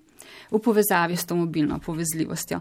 v 0.50 0.58
povezavi 0.58 1.16
s 1.16 1.26
to 1.26 1.36
mobilno 1.38 1.78
povezljivostjo. 1.78 2.60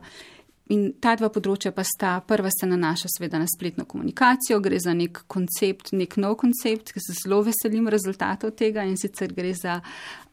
In 0.70 0.92
ta 1.02 1.16
dva 1.18 1.32
področja 1.34 1.72
pa 1.74 1.82
sta, 1.82 2.12
prva 2.22 2.52
se 2.54 2.68
nanaša 2.70 3.10
seveda 3.10 3.40
na 3.42 3.48
spletno 3.50 3.88
komunikacijo, 3.90 4.60
gre 4.62 4.78
za 4.78 4.94
nek 4.94 5.24
koncept, 5.26 5.96
nek 5.98 6.14
nov 6.22 6.36
koncept, 6.44 6.92
ki 6.94 7.02
se 7.02 7.16
zelo 7.24 7.40
veselim 7.48 7.90
rezultatov 7.90 8.54
tega 8.60 8.86
in 8.86 8.94
sicer 9.02 9.34
gre 9.34 9.56
za 9.58 9.80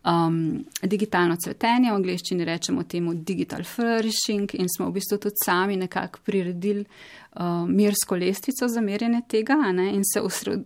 um, 0.06 0.64
digitalno 0.82 1.36
cvetenje, 1.36 1.90
v 1.90 1.94
angleščini 1.94 2.44
rečemo 2.44 2.82
temu 2.82 3.14
digital 3.14 3.64
flourishing 3.64 4.54
in 4.54 4.68
smo 4.70 4.88
v 4.88 4.96
bistvu 4.98 5.18
tudi 5.18 5.42
sami 5.44 5.76
nekako 5.76 6.22
priredili 6.24 6.84
uh, 6.84 7.66
mirsko 7.68 8.16
lestvico 8.16 8.68
za 8.68 8.80
merjenje 8.80 9.22
tega 9.28 9.56
ne, 9.72 9.90
in 9.94 10.04
se 10.04 10.20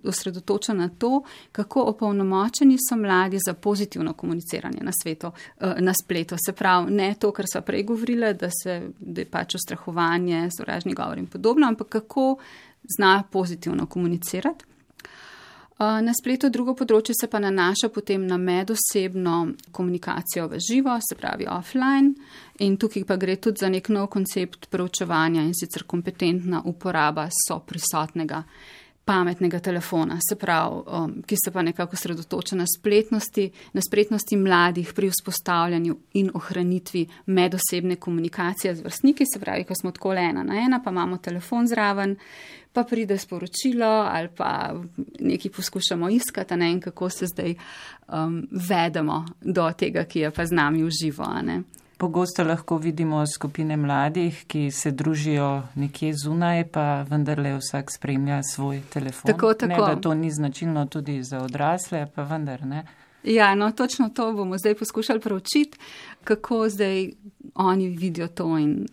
osredotoča 0.05 0.74
na 0.74 0.88
to, 0.88 1.22
kako 1.53 1.83
opolnomočeni 1.94 2.76
so 2.88 2.96
mladi 2.96 3.38
za 3.46 3.55
pozitivno 3.55 4.12
komuniciranje 4.12 4.81
na 4.83 4.92
svetu, 5.03 5.26
uh, 5.26 5.79
na 5.79 5.92
spletu. 6.05 6.37
Se 6.46 6.53
pravi, 6.53 6.92
ne 6.92 7.14
to, 7.20 7.33
kar 7.33 7.48
so 7.53 7.62
prej 7.62 7.83
govorile, 7.83 8.35
da, 8.35 8.50
se, 8.62 8.83
da 8.98 9.20
je 9.20 9.31
pač 9.31 9.55
ustrahovanje, 9.55 10.48
sovražni 10.57 10.94
govor 10.94 11.18
in 11.18 11.26
podobno, 11.26 11.68
ampak 11.68 11.88
kako 11.88 12.37
zna 12.96 13.22
pozitivno 13.31 13.87
komunicirati. 13.87 14.70
Na 15.81 16.12
spletu 16.12 16.51
drugo 16.53 16.75
področje 16.77 17.14
se 17.16 17.27
pa 17.33 17.38
nanaša 17.40 17.88
potem 17.88 18.27
na 18.29 18.37
medosebno 18.37 19.55
komunikacijo 19.73 20.45
v 20.53 20.59
živo, 20.61 20.93
se 21.01 21.16
pravi 21.16 21.47
offline, 21.49 22.12
in 22.61 22.77
tukaj 22.77 23.07
pa 23.09 23.16
gre 23.16 23.38
tudi 23.40 23.64
za 23.64 23.71
nek 23.73 23.88
nov 23.88 24.11
koncept 24.12 24.69
preučevanja 24.69 25.40
in 25.40 25.57
sicer 25.57 25.87
kompetentna 25.88 26.61
uporaba 26.69 27.31
so 27.33 27.62
prisotnega 27.64 28.43
pametnega 29.05 29.59
telefona, 29.59 30.19
se 30.29 30.37
pravi, 30.37 30.83
um, 30.87 31.15
ki 31.27 31.37
se 31.45 31.51
pa 31.51 31.63
nekako 31.63 31.97
sredotoča 31.97 32.57
na 32.57 32.65
spletnosti, 32.67 33.51
na 33.73 33.81
spretnosti 33.81 34.37
mladih 34.37 34.93
pri 34.95 35.11
vzpostavljanju 35.11 35.97
in 36.21 36.31
ohranitvi 36.35 37.07
medosebne 37.27 37.97
komunikacije 37.97 38.75
z 38.75 38.85
vrstniki, 38.85 39.25
se 39.33 39.41
pravi, 39.41 39.65
ko 39.65 39.75
smo 39.75 39.91
tako 39.91 40.13
ena 40.13 40.43
na 40.43 40.61
ena, 40.65 40.81
pa 40.85 40.91
imamo 40.91 41.19
telefon 41.19 41.67
zraven, 41.67 42.17
pa 42.73 42.85
pride 42.85 43.19
sporočilo 43.19 43.87
ali 43.87 44.29
pa 44.37 44.75
nekaj 45.21 45.51
poskušamo 45.51 46.11
iskati, 46.11 46.57
ne 46.57 46.69
vem, 46.69 46.81
kako 46.81 47.11
se 47.11 47.27
zdaj 47.27 47.55
um, 48.09 48.49
vedemo 48.69 49.25
do 49.41 49.73
tega, 49.79 50.05
ki 50.05 50.21
je 50.21 50.31
pa 50.31 50.47
z 50.47 50.55
nami 50.55 50.85
v 50.85 50.91
živo. 51.03 51.27
Pogosto 52.01 52.45
lahko 52.45 52.79
vidimo 52.81 53.27
skupine 53.27 53.77
mladih, 53.77 54.45
ki 54.49 54.71
se 54.73 54.91
družijo 54.91 55.49
nekje 55.75 56.15
zunaj, 56.17 56.65
pa 56.73 57.03
vendarle 57.11 57.53
vsak 57.59 57.93
spremlja 57.93 58.39
svoj 58.43 58.81
telefon. 58.93 59.29
Tako, 59.33 59.53
tako. 59.55 59.69
Ne, 59.69 59.77
da 59.77 60.01
to 60.01 60.15
ni 60.15 60.31
značilno 60.31 60.87
tudi 60.87 61.19
za 61.23 61.43
odrasle, 61.45 62.07
pa 62.15 62.25
vendar 62.25 62.65
ne. 62.67 62.87
Ja, 63.25 63.55
no, 63.55 63.69
točno 63.73 64.09
to 64.09 64.33
bomo 64.33 64.59
zdaj 64.59 64.75
poskušali 64.75 65.21
preučiti, 65.21 65.79
kako 66.25 66.69
zdaj 66.69 67.11
oni 67.55 67.89
vidijo 67.89 68.29
to 68.29 68.59
in 68.59 68.87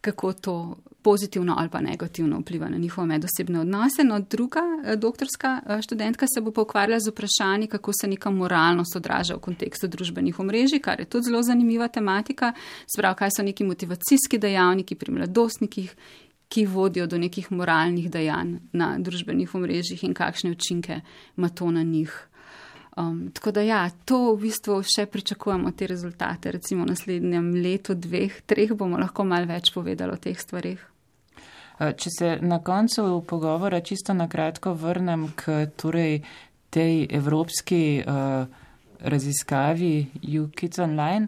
kako 0.00 0.32
to 0.32 0.76
pozitivno 1.02 1.54
ali 1.58 1.68
pa 1.68 1.80
negativno 1.80 2.38
vpliva 2.40 2.68
na 2.68 2.78
njihove 2.78 3.06
medosebne 3.06 3.60
odnose. 3.60 4.04
No, 4.04 4.20
druga 4.20 4.60
eh, 4.84 4.96
doktorska 4.96 5.60
eh, 5.66 5.82
študentka 5.82 6.26
se 6.34 6.40
bo 6.40 6.50
pa 6.50 6.62
ukvarjala 6.62 7.00
z 7.00 7.10
vprašanji, 7.10 7.66
kako 7.66 7.92
se 8.00 8.08
neka 8.08 8.30
moralnost 8.30 8.96
odraža 8.96 9.34
v 9.34 9.40
kontekstu 9.40 9.88
družbenih 9.88 10.40
omrežij, 10.40 10.80
kar 10.80 11.00
je 11.00 11.06
tudi 11.06 11.24
zelo 11.24 11.42
zanimiva 11.42 11.88
tematika. 11.88 12.52
Sprav, 12.96 13.14
kaj 13.14 13.30
so 13.36 13.42
neki 13.42 13.64
motivacijski 13.64 14.38
dejavniki 14.38 14.94
pri 14.94 15.12
mladostnikih, 15.12 15.96
ki 16.48 16.66
vodijo 16.66 17.06
do 17.06 17.18
nekih 17.18 17.52
moralnih 17.52 18.10
dejanj 18.10 18.58
na 18.72 18.98
družbenih 18.98 19.54
omrežjih 19.54 20.04
in 20.04 20.14
kakšne 20.14 20.50
učinke 20.50 21.00
ima 21.36 21.48
to 21.48 21.70
na 21.70 21.82
njih. 21.82 22.28
Um, 22.96 23.30
tako 23.32 23.50
da 23.50 23.60
ja, 23.60 23.90
to 24.04 24.34
v 24.34 24.40
bistvu 24.42 24.82
še 24.84 25.06
pričakujemo 25.08 25.72
te 25.72 25.88
rezultate. 25.88 26.52
Recimo 26.52 26.84
v 26.84 26.92
naslednjem 26.92 27.54
letu, 27.64 27.96
dveh, 27.96 28.42
treh 28.44 28.76
bomo 28.76 29.00
lahko 29.00 29.24
mal 29.24 29.48
več 29.48 29.72
povedali 29.72 30.12
o 30.12 30.20
teh 30.20 30.36
stvarih. 30.36 30.91
Eh, 31.82 31.92
če 31.98 32.10
se 32.10 32.30
na 32.40 32.60
koncu 32.62 33.24
pogovora 33.28 33.80
čisto 33.80 34.14
na 34.14 34.28
kratko 34.28 34.74
vrnem 34.78 35.32
k 35.36 35.66
torej, 35.76 36.20
tej 36.72 37.06
evropski 37.10 38.00
uh, 38.00 38.46
raziskavi 39.04 40.06
UKIT 40.40 40.78
Online, 40.78 41.26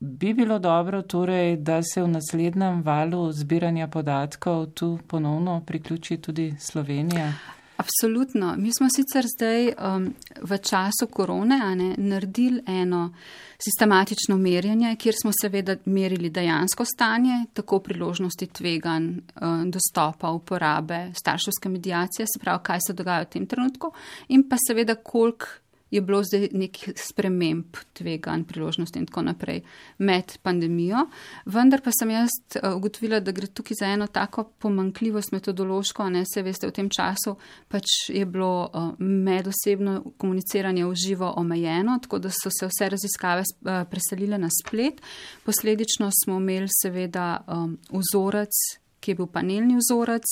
bi 0.00 0.34
bilo 0.34 0.58
dobro 0.58 1.00
torej, 1.02 1.56
da 1.56 1.78
se 1.82 2.02
v 2.02 2.08
naslednjem 2.08 2.82
valu 2.82 3.22
zbiranja 3.32 3.88
podatkov 3.88 4.66
tu 4.66 4.98
ponovno 5.08 5.62
priključi 5.66 6.16
tudi 6.16 6.54
Slovenija. 6.58 7.32
Absolutno. 7.80 8.54
Mi 8.58 8.70
smo 8.78 8.88
sicer 8.96 9.24
zdaj 9.36 9.68
um, 9.68 10.14
v 10.42 10.58
času 10.58 11.06
korone 11.10 11.58
ne, 11.76 11.94
naredili 11.96 12.62
eno 12.66 13.14
sistematično 13.58 14.36
merjenje, 14.36 14.96
kjer 14.96 15.14
smo 15.22 15.32
seveda 15.40 15.76
merili 15.84 16.30
dejansko 16.30 16.84
stanje, 16.84 17.46
tako 17.52 17.78
priložnosti 17.78 18.46
tvegan, 18.46 19.20
um, 19.40 19.70
dostopa, 19.70 20.30
uporabe, 20.30 21.12
starševske 21.14 21.68
medijacije, 21.68 22.26
se 22.26 22.40
pravi, 22.40 22.62
kaj 22.62 22.84
se 22.86 22.92
dogaja 22.92 23.24
v 23.24 23.32
tem 23.32 23.46
trenutku 23.46 23.92
in 24.28 24.48
pa 24.48 24.56
seveda, 24.66 24.94
koliko 24.94 25.46
je 25.90 26.00
bilo 26.00 26.22
zdaj 26.24 26.48
nekih 26.52 26.92
sprememb, 26.96 27.76
tveganj, 27.92 28.44
priložnosti 28.44 28.98
in 28.98 29.06
tako 29.06 29.22
naprej 29.22 29.60
med 29.98 30.36
pandemijo. 30.42 31.06
Vendar 31.44 31.82
pa 31.82 31.90
sem 31.92 32.10
jaz 32.10 32.30
eh, 32.54 32.68
ugotovila, 32.74 33.20
da 33.20 33.32
gre 33.32 33.46
tukaj 33.46 33.80
za 33.80 33.86
eno 33.86 34.06
tako 34.06 34.44
pomankljivost 34.58 35.32
metodološko, 35.32 36.08
ne 36.08 36.24
se 36.34 36.42
veste, 36.42 36.68
v 36.68 36.76
tem 36.76 36.90
času 36.90 37.36
pač 37.68 37.86
je 38.08 38.26
bilo 38.26 38.70
eh, 38.70 39.02
medosebno 39.02 40.14
komuniciranje 40.16 40.86
v 40.86 40.94
živo 40.94 41.32
omejeno, 41.36 41.98
tako 42.02 42.18
da 42.18 42.30
so 42.30 42.50
se 42.50 42.68
vse 42.70 42.90
raziskave 42.90 43.42
eh, 43.42 43.84
preselile 43.90 44.38
na 44.38 44.48
splet. 44.62 45.02
Posledično 45.44 46.10
smo 46.24 46.38
imeli 46.38 46.68
seveda 46.82 47.44
vzorec, 47.90 48.54
ki 49.00 49.10
je 49.10 49.14
bil 49.14 49.26
panelni 49.26 49.76
vzorec. 49.78 50.26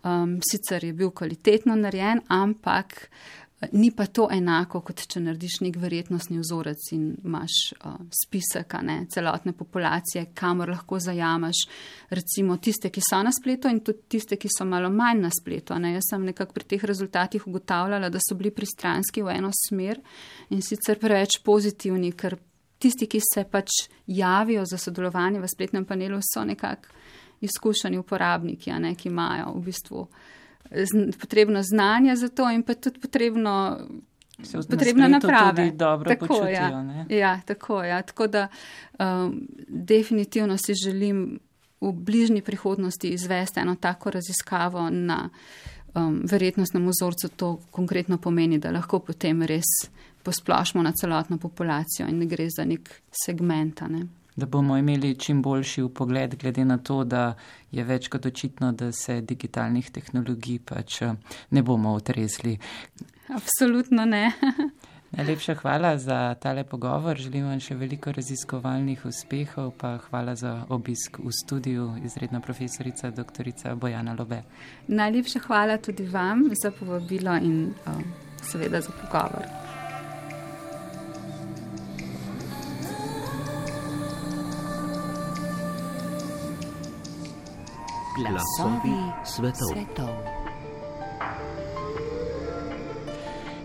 Um, 0.00 0.38
sicer 0.40 0.84
je 0.84 0.94
bil 0.96 1.10
kvalitetno 1.12 1.74
narejen, 1.76 2.22
ampak 2.32 3.10
Ni 3.72 3.90
pa 3.92 4.06
to 4.06 4.24
enako, 4.32 4.80
kot 4.80 5.02
če 5.04 5.20
narediš 5.20 5.58
nek 5.60 5.74
verjetnostni 5.82 6.38
vzorec 6.40 6.86
in 6.96 7.02
imaš 7.28 7.56
uh, 7.74 7.98
spisek 8.08 8.72
ne, 8.86 9.02
celotne 9.12 9.52
populacije, 9.52 10.30
kamor 10.34 10.72
lahko 10.72 10.96
zajamaš 10.96 11.60
recimo 12.08 12.56
tiste, 12.56 12.88
ki 12.88 13.04
so 13.04 13.20
na 13.20 13.32
spletu 13.36 13.68
in 13.68 13.82
tudi 13.84 14.06
tiste, 14.16 14.38
ki 14.40 14.48
so 14.48 14.64
malo 14.64 14.88
manj 14.88 15.20
na 15.26 15.32
spletu. 15.34 15.76
Ne. 15.76 15.92
Jaz 15.98 16.08
sem 16.08 16.24
nekako 16.24 16.56
pri 16.56 16.70
teh 16.72 16.88
rezultatih 16.88 17.44
ugotavljala, 17.46 18.08
da 18.08 18.22
so 18.24 18.38
bili 18.38 18.54
pristranski 18.54 19.26
v 19.26 19.36
eno 19.36 19.52
smer 19.52 20.00
in 20.48 20.64
sicer 20.64 20.96
preveč 21.02 21.42
pozitivni, 21.44 22.14
ker 22.16 22.38
tisti, 22.80 23.10
ki 23.12 23.20
se 23.20 23.44
pač 23.44 23.82
javijo 24.08 24.64
za 24.64 24.80
sodelovanje 24.80 25.44
v 25.44 25.52
spletnem 25.52 25.84
panelu, 25.84 26.24
so 26.24 26.48
nekako 26.48 26.96
izkušeni 27.44 28.00
uporabniki, 28.00 28.72
ne, 28.80 28.94
ki 28.96 29.12
imajo 29.12 29.52
v 29.52 29.64
bistvu 29.68 30.08
potrebno 31.20 31.62
znanje 31.62 32.16
za 32.16 32.28
to 32.28 32.50
in 32.50 32.62
pa 32.62 32.74
tudi 32.74 33.00
potrebno. 33.00 33.78
Potrebna 34.70 35.08
naprava. 35.08 35.52
Tako, 36.04 36.46
ja. 36.46 37.04
ja, 37.08 37.40
tako, 37.46 37.82
ja. 37.84 38.02
tako 38.02 38.26
da 38.26 38.48
um, 38.98 39.46
definitivno 39.68 40.56
si 40.56 40.74
želim 40.74 41.38
v 41.80 41.92
bližnji 41.92 42.42
prihodnosti 42.42 43.08
izvesti 43.08 43.60
eno 43.60 43.76
tako 43.80 44.10
raziskavo 44.10 44.90
na 44.90 45.28
um, 45.94 46.22
verjetnostnem 46.24 46.88
vzorcu. 46.88 47.28
To 47.28 47.60
konkretno 47.70 48.18
pomeni, 48.18 48.58
da 48.58 48.70
lahko 48.70 48.98
potem 48.98 49.42
res 49.42 49.68
posplošimo 50.22 50.82
na 50.82 50.92
celotno 50.92 51.38
populacijo 51.38 52.08
in 52.08 52.18
ne 52.18 52.26
gre 52.26 52.46
za 52.56 52.64
nek 52.64 52.90
segment. 53.24 53.80
Ne 53.80 54.06
da 54.36 54.46
bomo 54.46 54.76
imeli 54.76 55.14
čim 55.14 55.42
boljši 55.42 55.82
upogled, 55.82 56.36
glede 56.36 56.64
na 56.64 56.78
to, 56.78 57.04
da 57.04 57.34
je 57.70 57.84
več 57.84 58.08
kot 58.08 58.26
očitno, 58.26 58.72
da 58.72 58.92
se 58.92 59.20
digitalnih 59.20 59.90
tehnologij 59.90 60.58
pač 60.64 61.02
eh, 61.02 61.14
ne 61.50 61.62
bomo 61.62 61.94
otresli. 61.94 62.58
Absolutno 63.28 64.04
ne. 64.04 64.30
Najlepša 65.10 65.54
hvala 65.54 65.98
za 65.98 66.34
tale 66.34 66.64
pogovor. 66.64 67.16
Želim 67.18 67.48
vam 67.50 67.60
še 67.60 67.74
veliko 67.74 68.12
raziskovalnih 68.14 69.02
uspehov, 69.04 69.72
pa 69.78 69.96
hvala 70.04 70.36
za 70.38 70.52
obisk 70.70 71.18
v 71.18 71.32
studiu, 71.34 71.88
izredna 72.04 72.40
profesorica 72.40 73.10
dr. 73.10 73.50
Bojana 73.74 74.14
Lobe. 74.18 74.42
Najlepša 74.86 75.42
hvala 75.48 75.78
tudi 75.82 76.06
vam 76.06 76.46
za 76.62 76.70
povabilo 76.70 77.34
in 77.36 77.74
um, 77.86 78.06
seveda 78.42 78.80
za 78.80 78.94
pogovor. 79.02 79.69
Glasovi 88.28 88.96
svetov. 89.24 89.68
svetov. 89.72 90.08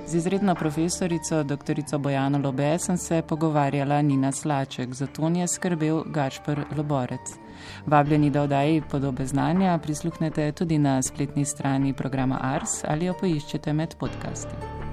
Z 0.07 0.15
izredno 0.15 0.55
profesorico 0.55 1.43
dr. 1.43 1.97
Bojano 1.99 2.37
Lobe 2.37 2.79
sem 2.79 2.97
se 2.97 3.21
pogovarjala 3.27 4.01
Nina 4.01 4.31
Slaček, 4.31 4.93
zato 4.93 5.27
je 5.27 5.47
skrbel 5.47 6.03
Gašpr 6.05 6.61
Loborec. 6.77 7.45
Vabljeni, 7.85 8.29
da 8.29 8.41
oddaji 8.41 8.81
podobe 8.91 9.25
znanja 9.25 9.79
prisluhnete 9.83 10.51
tudi 10.51 10.77
na 10.77 11.01
spletni 11.01 11.45
strani 11.45 11.93
programa 11.93 12.39
Ars 12.41 12.83
ali 12.83 13.05
jo 13.05 13.13
poiščete 13.19 13.73
med 13.73 13.95
podcasti. 13.99 14.84